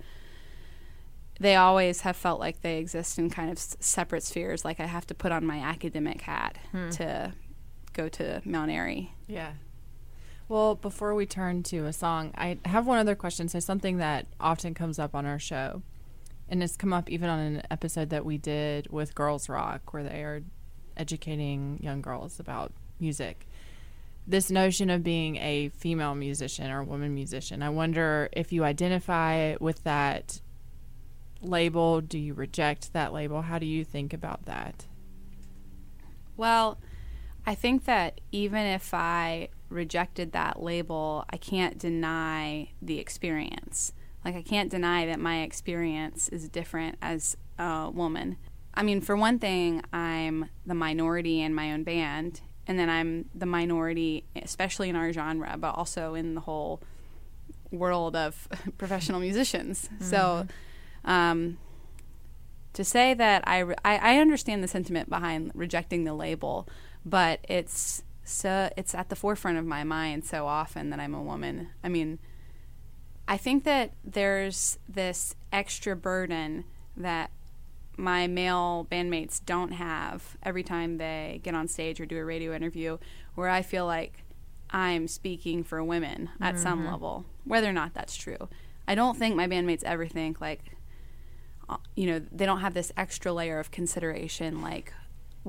they 1.40 1.56
always 1.56 2.02
have 2.02 2.16
felt 2.16 2.40
like 2.40 2.62
they 2.62 2.78
exist 2.78 3.18
in 3.18 3.30
kind 3.30 3.50
of 3.50 3.58
s- 3.58 3.78
separate 3.80 4.24
spheres. 4.24 4.64
Like 4.64 4.80
I 4.80 4.86
have 4.86 5.08
to 5.08 5.16
put 5.16 5.32
on 5.32 5.46
my 5.46 5.60
academic 5.60 6.22
hat 6.22 6.58
hmm. 6.72 6.90
to 6.92 7.34
go 7.94 8.10
to 8.10 8.42
Mount 8.46 8.70
Airy. 8.70 9.14
Yeah. 9.28 9.54
Well, 10.50 10.74
before 10.74 11.14
we 11.14 11.28
turn 11.28 11.62
to 11.64 11.86
a 11.86 11.94
song, 11.94 12.34
I 12.36 12.58
have 12.66 12.88
one 12.88 12.98
other 12.98 13.14
question. 13.14 13.48
So 13.48 13.60
something 13.60 13.98
that 13.98 14.26
often 14.40 14.74
comes 14.74 14.98
up 14.98 15.14
on 15.14 15.28
our 15.28 15.38
show, 15.38 15.84
and 16.50 16.64
it's 16.64 16.76
come 16.76 16.92
up 16.92 17.08
even 17.10 17.30
on 17.30 17.40
an 17.40 17.62
episode 17.70 18.10
that 18.10 18.26
we 18.26 18.40
did 18.40 18.92
with 18.92 19.14
Girls 19.14 19.48
Rock, 19.48 19.94
where 19.94 20.04
they 20.04 20.24
are 20.24 20.42
educating 20.98 21.78
young 21.82 22.02
girls 22.02 22.40
about 22.40 22.74
music. 23.00 23.48
This 24.26 24.50
notion 24.50 24.90
of 24.90 25.04
being 25.04 25.38
a 25.38 25.70
female 25.70 26.16
musician 26.16 26.72
or 26.72 26.80
a 26.80 26.84
woman 26.84 27.14
musician. 27.14 27.62
I 27.62 27.70
wonder 27.70 28.28
if 28.32 28.52
you 28.52 28.64
identify 28.64 29.56
with 29.60 29.84
that 29.84 30.42
label? 31.42 32.02
Do 32.02 32.18
you 32.18 32.34
reject 32.34 32.94
that 32.94 33.14
label? 33.14 33.44
How 33.44 33.60
do 33.60 33.66
you 33.66 33.84
think 33.84 34.14
about 34.14 34.46
that? 34.46 34.88
Well, 36.38 36.80
I 37.46 37.56
think 37.56 37.86
that 37.86 38.22
even 38.32 38.66
if 38.66 38.94
I 38.94 39.50
rejected 39.70 40.32
that 40.34 40.62
label, 40.62 41.26
I 41.30 41.38
can't 41.38 41.78
deny 41.78 42.70
the 42.82 43.00
experience. 43.00 43.94
Like, 44.26 44.36
I 44.36 44.42
can't 44.42 44.70
deny 44.70 45.06
that 45.06 45.20
my 45.20 45.42
experience 45.42 46.28
is 46.30 46.50
different 46.50 46.98
as 47.02 47.38
a 47.58 47.90
woman. 47.90 48.38
I 48.74 48.84
mean, 48.84 49.02
for 49.02 49.16
one 49.16 49.40
thing, 49.40 49.82
I'm 49.94 50.50
the 50.66 50.74
minority 50.74 51.42
in 51.42 51.54
my 51.54 51.72
own 51.72 51.84
band, 51.84 52.42
and 52.68 52.78
then 52.78 52.90
I'm 52.90 53.26
the 53.34 53.46
minority, 53.46 54.26
especially 54.36 54.90
in 54.90 54.96
our 54.96 55.12
genre, 55.14 55.56
but 55.58 55.76
also 55.76 56.16
in 56.16 56.36
the 56.36 56.42
whole 56.42 56.82
world 57.72 58.16
of 58.16 58.48
professional 58.78 59.20
musicians. 59.20 59.90
Mm-hmm. 59.94 60.06
So, 60.06 60.48
um, 61.06 61.58
to 62.74 62.84
say 62.84 63.14
that 63.14 63.48
I, 63.48 63.60
re- 63.60 63.76
I, 63.84 63.98
I 63.98 64.18
understand 64.18 64.64
the 64.64 64.68
sentiment 64.68 65.10
behind 65.10 65.52
rejecting 65.56 66.04
the 66.04 66.14
label, 66.14 66.68
but 67.04 67.40
it's 67.50 68.04
so 68.30 68.72
it's 68.78 68.94
at 68.94 69.10
the 69.10 69.16
forefront 69.16 69.58
of 69.58 69.66
my 69.66 69.84
mind 69.84 70.26
so 70.26 70.48
often 70.48 70.90
that 70.90 71.00
I'm 71.00 71.14
a 71.14 71.22
woman. 71.22 71.70
I 71.84 71.90
mean, 71.90 72.20
I 73.28 73.38
think 73.38 73.64
that 73.64 73.92
there's 74.04 74.80
this 74.88 75.36
extra 75.52 75.96
burden 75.96 76.66
that 76.98 77.32
my 77.98 78.28
male 78.28 78.88
bandmates 78.90 79.44
don't 79.46 79.74
have 79.74 80.38
every 80.42 80.64
time 80.64 80.98
they 80.98 81.42
get 81.44 81.54
on 81.54 81.68
stage 81.68 82.00
or 82.00 82.06
do 82.06 82.18
a 82.18 82.26
radio 82.26 82.56
interview 82.56 82.98
where 83.36 83.50
I 83.50 83.62
feel 83.62 83.86
like 83.86 84.24
I'm 84.70 85.08
speaking 85.08 85.64
for 85.64 85.84
women 85.84 86.30
at 86.40 86.56
mm-hmm. 86.56 86.64
some 86.64 86.86
level, 86.86 87.26
whether 87.44 87.70
or 87.70 87.74
not 87.74 87.94
that's 87.94 88.16
true. 88.16 88.50
I 88.88 88.96
don't 88.96 89.18
think 89.18 89.36
my 89.36 89.48
bandmates 89.48 89.84
ever 89.84 90.08
think 90.08 90.40
like 90.40 90.62
you 91.96 92.08
know, 92.08 92.22
they 92.32 92.46
don't 92.46 92.62
have 92.62 92.74
this 92.74 92.92
extra 92.98 93.32
layer 93.32 93.60
of 93.60 93.72
consideration 93.72 94.62
like, 94.62 94.94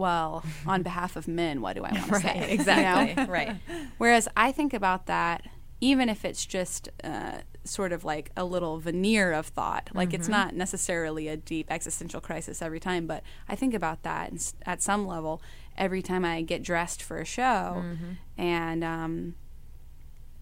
well, 0.00 0.44
on 0.66 0.82
behalf 0.82 1.14
of 1.16 1.28
men, 1.28 1.60
what 1.60 1.76
do 1.76 1.84
I 1.84 1.92
want 1.92 2.06
to 2.06 2.12
right, 2.12 2.22
say? 2.22 2.50
Exactly. 2.52 3.10
You 3.10 3.26
know? 3.26 3.32
right. 3.32 3.56
Whereas 3.98 4.28
I 4.36 4.52
think 4.52 4.74
about 4.74 5.06
that, 5.06 5.46
even 5.80 6.08
if 6.08 6.24
it's 6.24 6.44
just 6.44 6.88
uh, 7.04 7.38
sort 7.64 7.92
of 7.92 8.04
like 8.04 8.30
a 8.36 8.44
little 8.44 8.78
veneer 8.78 9.32
of 9.32 9.46
thought, 9.46 9.90
like 9.94 10.08
mm-hmm. 10.08 10.16
it's 10.16 10.28
not 10.28 10.54
necessarily 10.54 11.28
a 11.28 11.36
deep 11.36 11.70
existential 11.70 12.20
crisis 12.20 12.60
every 12.60 12.80
time, 12.80 13.06
but 13.06 13.22
I 13.48 13.54
think 13.54 13.74
about 13.74 14.02
that 14.02 14.52
at 14.66 14.82
some 14.82 15.06
level 15.06 15.40
every 15.76 16.02
time 16.02 16.24
I 16.24 16.42
get 16.42 16.62
dressed 16.62 17.02
for 17.02 17.18
a 17.18 17.24
show, 17.24 17.82
mm-hmm. 17.84 18.12
and 18.36 18.84
um, 18.84 19.34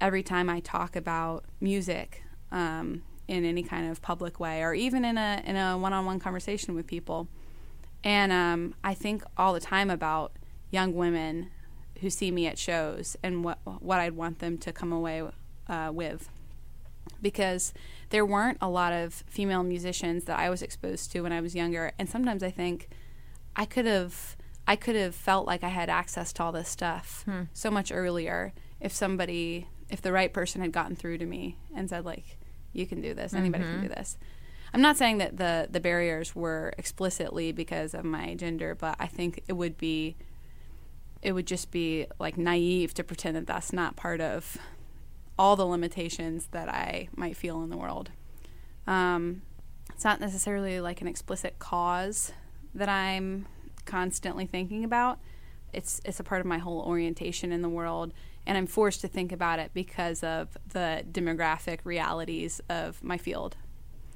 every 0.01 0.23
time 0.23 0.49
I 0.49 0.61
talk 0.61 0.97
about 0.97 1.44
music. 1.61 2.23
Um, 2.51 3.03
in 3.29 3.44
any 3.44 3.62
kind 3.62 3.90
of 3.90 4.01
public 4.01 4.40
way 4.40 4.62
or 4.62 4.73
even 4.75 5.05
in 5.05 5.18
a 5.18 5.42
in 5.44 5.55
a 5.55 5.77
one-on-one 5.77 6.18
conversation 6.18 6.75
with 6.75 6.87
people. 6.87 7.29
And 8.04 8.32
um, 8.32 8.74
I 8.84 8.94
think 8.94 9.22
all 9.37 9.52
the 9.52 9.61
time 9.61 9.90
about 9.90 10.32
young 10.70 10.94
women 10.94 11.50
who 12.00 12.11
see 12.11 12.30
me 12.30 12.46
at 12.46 12.58
shows 12.58 13.16
and 13.22 13.42
what 13.42 13.58
what 13.64 13.98
I'd 13.98 14.14
want 14.14 14.38
them 14.38 14.56
to 14.58 14.72
come 14.72 14.92
away 14.92 15.22
uh, 15.68 15.90
with, 15.92 16.28
because 17.20 17.74
there 18.11 18.24
weren't 18.24 18.58
a 18.61 18.68
lot 18.68 18.92
of 18.92 19.24
female 19.26 19.62
musicians 19.62 20.24
that 20.24 20.38
I 20.38 20.48
was 20.48 20.62
exposed 20.62 21.11
to 21.12 21.22
when 21.22 21.32
I 21.32 21.40
was 21.40 21.54
younger, 21.54 21.92
and 21.98 22.08
sometimes 22.08 22.42
I 22.42 22.50
think 22.50 22.88
I 23.56 23.64
could 23.64 23.87
have 23.87 24.37
I 24.66 24.76
could 24.76 24.96
have 24.96 25.14
felt 25.14 25.46
like 25.46 25.64
I 25.64 25.68
had 25.68 25.88
access 25.88 26.32
to 26.34 26.42
all 26.44 26.52
this 26.52 26.68
stuff 26.68 27.22
hmm. 27.24 27.42
so 27.52 27.70
much 27.70 27.90
earlier 27.90 28.52
if 28.80 28.92
somebody 28.92 29.66
if 29.88 30.02
the 30.02 30.12
right 30.12 30.32
person 30.32 30.61
had 30.61 30.72
gotten 30.72 30.94
through 30.94 31.18
to 31.18 31.26
me 31.26 31.56
and 31.74 31.88
said 31.88 32.04
like 32.04 32.38
you 32.72 32.87
can 32.87 33.00
do 33.00 33.14
this. 33.14 33.34
Anybody 33.34 33.64
mm-hmm. 33.64 33.80
can 33.80 33.82
do 33.82 33.88
this. 33.88 34.16
I'm 34.72 34.81
not 34.83 34.96
saying 34.96 35.18
that 35.18 35.37
the 35.37 35.68
the 35.70 35.81
barriers 35.81 36.35
were 36.35 36.72
explicitly 36.78 37.52
because 37.52 37.94
of 37.94 38.04
my 38.04 38.35
gender, 38.35 38.74
but 38.74 38.96
I 38.98 39.07
think 39.07 39.42
it 39.48 39.54
would 39.54 39.78
be 39.78 40.16
it 41.22 41.33
would 41.33 41.46
just 41.46 41.70
be 41.70 42.07
like 42.18 42.37
naive 42.37 42.94
to 42.94 43.04
pretend 43.04 43.37
that 43.37 43.46
that's 43.46 43.72
not 43.72 43.96
part 43.96 44.20
of 44.20 44.57
all 45.38 45.57
the 45.57 45.66
limitations 45.66 46.48
that 46.52 46.68
I 46.68 47.09
might 47.16 47.37
feel 47.37 47.62
in 47.62 47.70
the 47.70 47.76
world. 47.76 48.11
Um, 48.87 49.42
it's 49.94 50.04
not 50.04 50.20
necessarily 50.20 50.81
like 50.81 51.00
an 51.00 51.09
explicit 51.09 51.59
cause 51.59 52.33
that 52.74 52.88
I'm 52.88 53.46
constantly 53.85 54.46
thinking 54.46 54.85
about. 54.85 55.18
It's 55.72 56.00
it's 56.04 56.20
a 56.20 56.24
part 56.24 56.40
of 56.40 56.46
my 56.46 56.59
whole 56.59 56.81
orientation 56.81 57.52
in 57.52 57.62
the 57.62 57.68
world 57.68 58.12
and 58.46 58.57
I'm 58.57 58.66
forced 58.66 59.02
to 59.02 59.09
think 59.09 59.31
about 59.31 59.59
it 59.59 59.72
because 59.74 60.24
of 60.24 60.57
the 60.72 61.04
demographic 61.11 61.81
realities 61.85 62.62
of 62.70 63.02
my 63.04 63.18
field. 63.18 63.57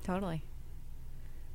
Totally. 0.04 0.42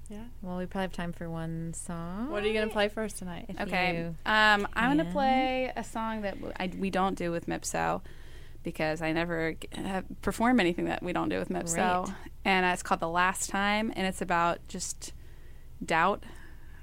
Yeah. 0.10 0.24
Well, 0.42 0.58
we 0.58 0.66
probably 0.66 0.84
have 0.84 0.94
time 0.94 1.12
for 1.12 1.30
one 1.30 1.74
song. 1.74 2.30
What 2.32 2.42
are 2.44 2.48
you 2.48 2.54
gonna 2.54 2.72
play 2.72 2.88
for 2.88 3.04
us 3.04 3.12
tonight? 3.14 3.46
If 3.50 3.60
Okay. 3.62 3.98
you- 3.98 4.16
Um, 4.26 4.68
I'm 4.74 4.96
going 4.96 5.06
to 5.06 5.12
play 5.12 5.72
a 5.76 5.84
song 5.84 6.22
that 6.22 6.36
w- 6.36 6.54
I, 6.58 6.72
we 6.80 6.90
don't 6.90 7.16
do 7.18 7.30
with 7.30 7.48
Mipso 7.48 8.02
because 8.64 9.02
I 9.02 9.12
never 9.12 9.54
g- 9.54 9.68
have 9.76 10.06
perform 10.22 10.62
anything 10.62 10.86
that 10.86 11.04
we 11.04 11.12
don't 11.12 11.28
do 11.28 11.38
with 11.40 11.50
Mipso. 11.50 12.06
Great. 12.06 12.16
And 12.46 12.66
uh, 12.66 12.70
it's 12.70 12.84
called 12.84 13.02
The 13.02 13.10
Last 13.10 13.50
Time, 13.50 13.92
and 13.98 14.08
it's 14.08 14.22
about 14.22 14.60
just 14.70 15.12
doubt, 15.86 16.24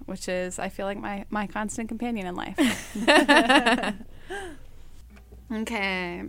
which 0.04 0.28
is, 0.28 0.58
I 0.58 0.68
feel 0.68 0.84
like, 0.84 0.98
my, 0.98 1.24
my 1.30 1.46
constant 1.46 1.88
companion 1.88 2.26
in 2.26 2.34
life. 2.34 2.58
okay. 5.52 6.24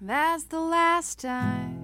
That's 0.00 0.44
the 0.44 0.60
last 0.60 1.18
time 1.20 1.77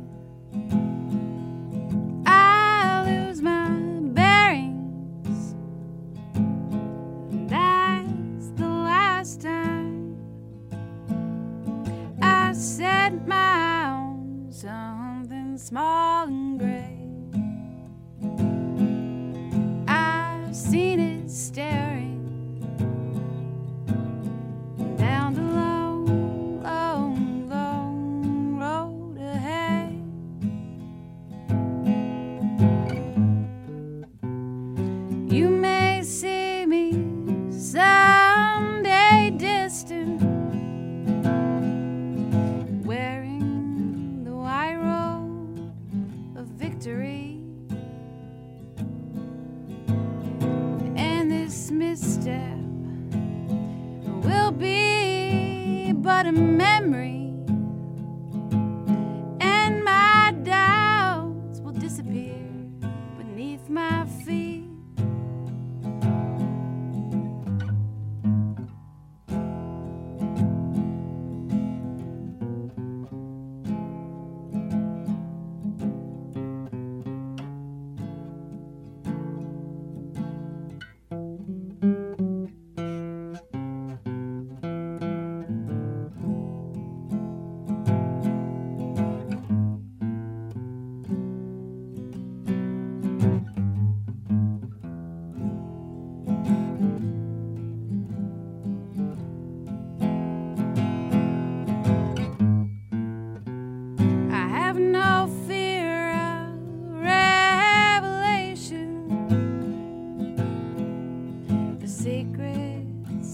a 56.27 56.33
memory, 56.33 57.24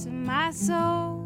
of 0.06 0.12
my 0.12 0.50
soul 0.50 1.19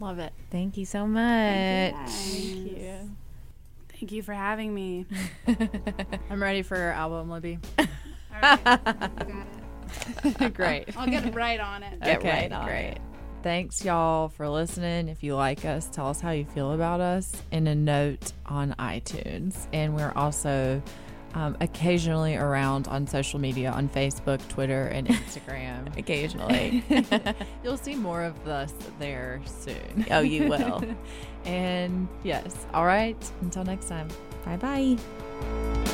Love 0.00 0.18
it. 0.18 0.32
Thank 0.50 0.76
you 0.76 0.84
so 0.84 1.06
much. 1.06 1.94
Thank 1.94 2.78
you. 2.78 3.16
Thank 3.88 4.12
you 4.12 4.22
for 4.22 4.34
having 4.34 4.74
me. 4.74 5.06
I'm 6.30 6.42
ready 6.42 6.62
for 6.62 6.76
your 6.76 6.92
album, 6.92 7.30
Libby. 7.30 7.58
All 7.78 7.86
right, 8.42 8.58
you 8.58 10.32
got 10.32 10.42
it. 10.42 10.54
Great. 10.54 10.96
I'll 10.96 11.06
get 11.06 11.34
right 11.34 11.60
on 11.60 11.82
it. 11.82 12.00
Get 12.00 12.18
okay, 12.18 12.30
right 12.30 12.52
on 12.52 12.66
great. 12.66 12.88
it. 12.88 13.00
Thanks, 13.42 13.84
y'all, 13.84 14.28
for 14.28 14.48
listening. 14.48 15.08
If 15.08 15.22
you 15.22 15.36
like 15.36 15.64
us, 15.64 15.88
tell 15.90 16.08
us 16.08 16.20
how 16.20 16.30
you 16.30 16.44
feel 16.46 16.72
about 16.72 17.00
us 17.00 17.30
in 17.52 17.66
a 17.66 17.74
note 17.74 18.32
on 18.46 18.74
iTunes. 18.78 19.66
And 19.72 19.94
we're 19.94 20.12
also 20.16 20.82
um, 21.34 21.56
occasionally 21.60 22.36
around 22.36 22.88
on 22.88 23.06
social 23.06 23.38
media 23.40 23.70
on 23.70 23.88
Facebook, 23.88 24.46
Twitter, 24.48 24.86
and 24.86 25.08
Instagram. 25.08 25.96
Occasionally. 25.98 26.82
You'll 27.64 27.76
see 27.76 27.96
more 27.96 28.22
of 28.22 28.46
us 28.46 28.72
there 28.98 29.40
soon. 29.44 30.06
oh, 30.10 30.20
you 30.20 30.48
will. 30.48 30.82
And 31.44 32.08
yes, 32.22 32.64
all 32.72 32.86
right. 32.86 33.32
Until 33.42 33.64
next 33.64 33.88
time. 33.88 34.08
bye 34.46 34.56
bye. 34.56 35.93